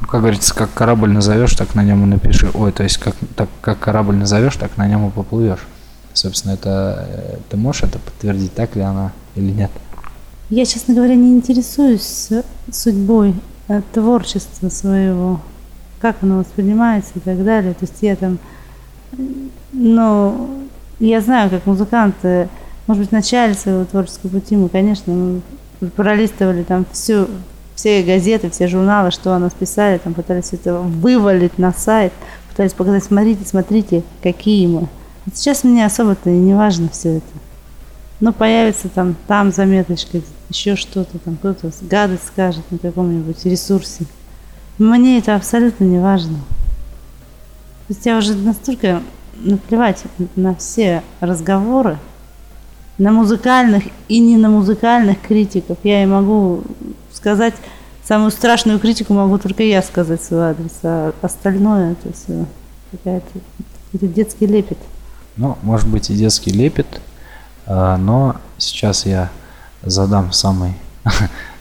[0.02, 2.52] Ну, Как говорится, как корабль назовешь, так на нем и напиши.
[2.54, 5.66] Ой, то есть, как, так, как корабль назовешь, так на нем и поплывешь.
[6.14, 9.72] Собственно, это э, ты можешь это подтвердить, так ли она или нет?
[10.52, 12.30] Я, честно говоря, не интересуюсь
[12.72, 13.34] судьбой
[13.68, 15.42] э, творчества своего,
[16.00, 17.74] как оно воспринимается и так далее.
[17.74, 18.38] То есть я там,
[19.72, 20.63] ну,
[21.08, 22.48] я знаю, как музыканты,
[22.88, 25.42] может быть, в начале своего творческого пути мы, конечно, мы
[25.90, 27.28] пролистывали там всю,
[27.76, 32.14] все газеты, все журналы, что о нас писали, там пытались это вывалить на сайт,
[32.50, 34.88] пытались показать, смотрите, смотрите, какие мы.
[35.26, 37.28] Вот сейчас мне особо-то и не важно все это.
[38.20, 44.06] Ну, появится там, там заметочка, еще что-то, там кто-то гадость скажет на каком-нибудь ресурсе.
[44.78, 46.36] Мне это абсолютно не важно.
[47.88, 49.02] То есть я уже настолько
[49.36, 50.04] наплевать
[50.36, 51.98] на все разговоры,
[52.98, 55.78] на музыкальных и не на музыкальных критиков.
[55.84, 56.64] Я и могу
[57.12, 57.56] сказать,
[58.04, 62.46] самую страшную критику могу только я сказать в свой адрес, а остальное это все
[62.92, 63.40] какая-то
[63.92, 64.78] какой-то детский лепет.
[65.38, 67.02] Ну, может быть и детский лепет,
[67.66, 69.30] а, но сейчас я
[69.82, 70.74] задам самый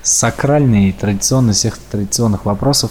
[0.02, 2.90] сакральный и традиционный всех традиционных вопросов,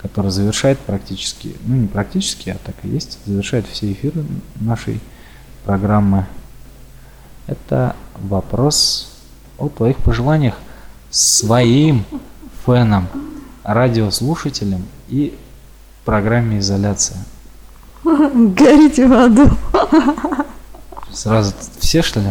[0.00, 4.24] который завершает практически, ну не практически, а так и есть, завершает все эфиры
[4.56, 5.00] нашей
[5.64, 6.26] программы.
[7.46, 9.12] Это вопрос
[9.58, 10.54] о твоих пожеланиях
[11.10, 12.04] своим
[12.64, 13.08] фенам,
[13.62, 15.36] радиослушателям и
[16.04, 17.18] программе «Изоляция».
[18.04, 19.50] Горите в аду.
[21.12, 22.28] Сразу все, что ли?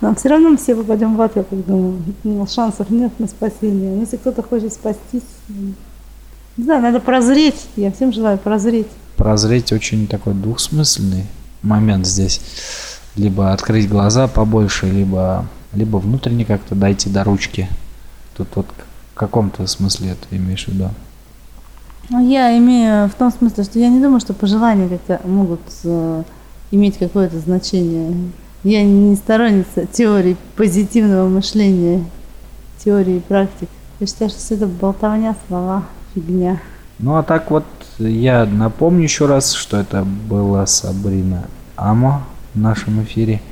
[0.00, 2.02] Нам все равно все попадем в ад, я так думаю.
[2.48, 3.94] Шансов нет на спасение.
[3.94, 5.22] Но если кто-то хочет спастись,
[6.56, 7.66] не знаю, надо прозреть.
[7.76, 8.88] Я всем желаю прозреть.
[9.16, 11.24] Прозреть очень такой двухсмысленный
[11.62, 12.40] момент здесь.
[13.16, 17.68] Либо открыть глаза побольше, либо, либо внутренне как-то дойти до ручки.
[18.36, 18.66] Тут вот
[19.14, 20.90] в каком-то смысле это имеешь в виду.
[22.08, 26.22] Ну, я имею в том смысле, что я не думаю, что пожелания как-то могут э,
[26.70, 28.14] иметь какое-то значение.
[28.62, 32.04] Я не сторонница теории позитивного мышления,
[32.84, 33.68] теории практик.
[33.98, 35.84] Я считаю, что все это болтовня, слова,
[36.16, 36.60] фигня.
[36.98, 37.64] Ну а так вот,
[37.98, 41.44] я напомню еще раз, что это была Сабрина
[41.76, 43.42] Амо в нашем эфире,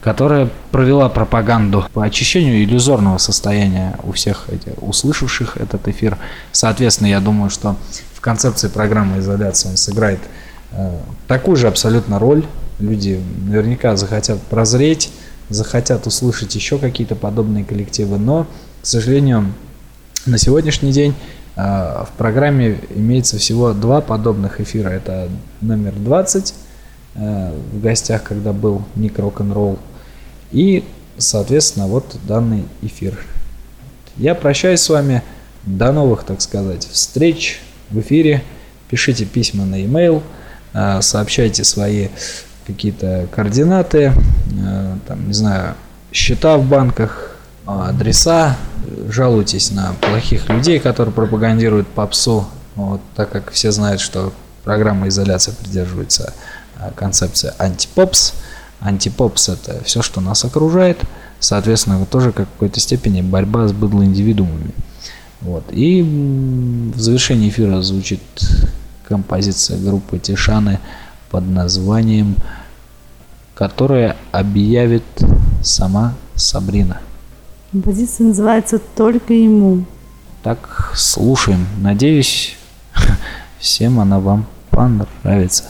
[0.00, 6.16] которая провела пропаганду по очищению иллюзорного состояния у всех этих, услышавших этот эфир.
[6.52, 7.76] Соответственно, я думаю, что
[8.14, 10.20] в концепции программы изоляции он сыграет
[10.72, 12.44] э, такую же абсолютно роль.
[12.78, 15.10] Люди наверняка захотят прозреть,
[15.48, 18.46] захотят услышать еще какие-то подобные коллективы, но,
[18.80, 19.52] к сожалению,
[20.24, 21.14] на сегодняшний день
[21.54, 24.88] в программе имеется всего два подобных эфира.
[24.88, 25.28] Это
[25.60, 26.54] номер 20
[27.14, 29.78] э, в гостях, когда был Ник Рок-н-ролл.
[30.50, 30.84] И,
[31.18, 33.18] соответственно, вот данный эфир.
[34.16, 35.22] Я прощаюсь с вами.
[35.64, 38.42] До новых, так сказать, встреч в эфире.
[38.88, 40.22] Пишите письма на e-mail,
[40.74, 42.08] э, сообщайте свои
[42.66, 45.74] какие-то координаты, э, там, не знаю,
[46.12, 47.36] счета в банках,
[47.66, 48.56] э, адреса,
[49.08, 54.32] жалуйтесь на плохих людей, которые пропагандируют попсу, вот, так как все знают, что
[54.64, 56.32] программа изоляции придерживается
[56.78, 58.34] э, концепции антипопс.
[58.80, 60.98] Антипопс это все, что нас окружает,
[61.38, 64.72] соответственно, тоже как в какой-то степени борьба с быдлоиндивидуумами.
[65.40, 65.64] Вот.
[65.70, 68.20] И в завершении эфира звучит
[69.08, 70.78] композиция группы Тишаны
[71.30, 72.36] под названием,
[73.54, 75.04] которая объявит
[75.62, 77.00] сама Сабрина.
[77.72, 79.86] Композиция называется «Только ему».
[80.42, 81.66] Так, слушаем.
[81.78, 82.58] Надеюсь,
[83.58, 85.64] всем она вам понравится.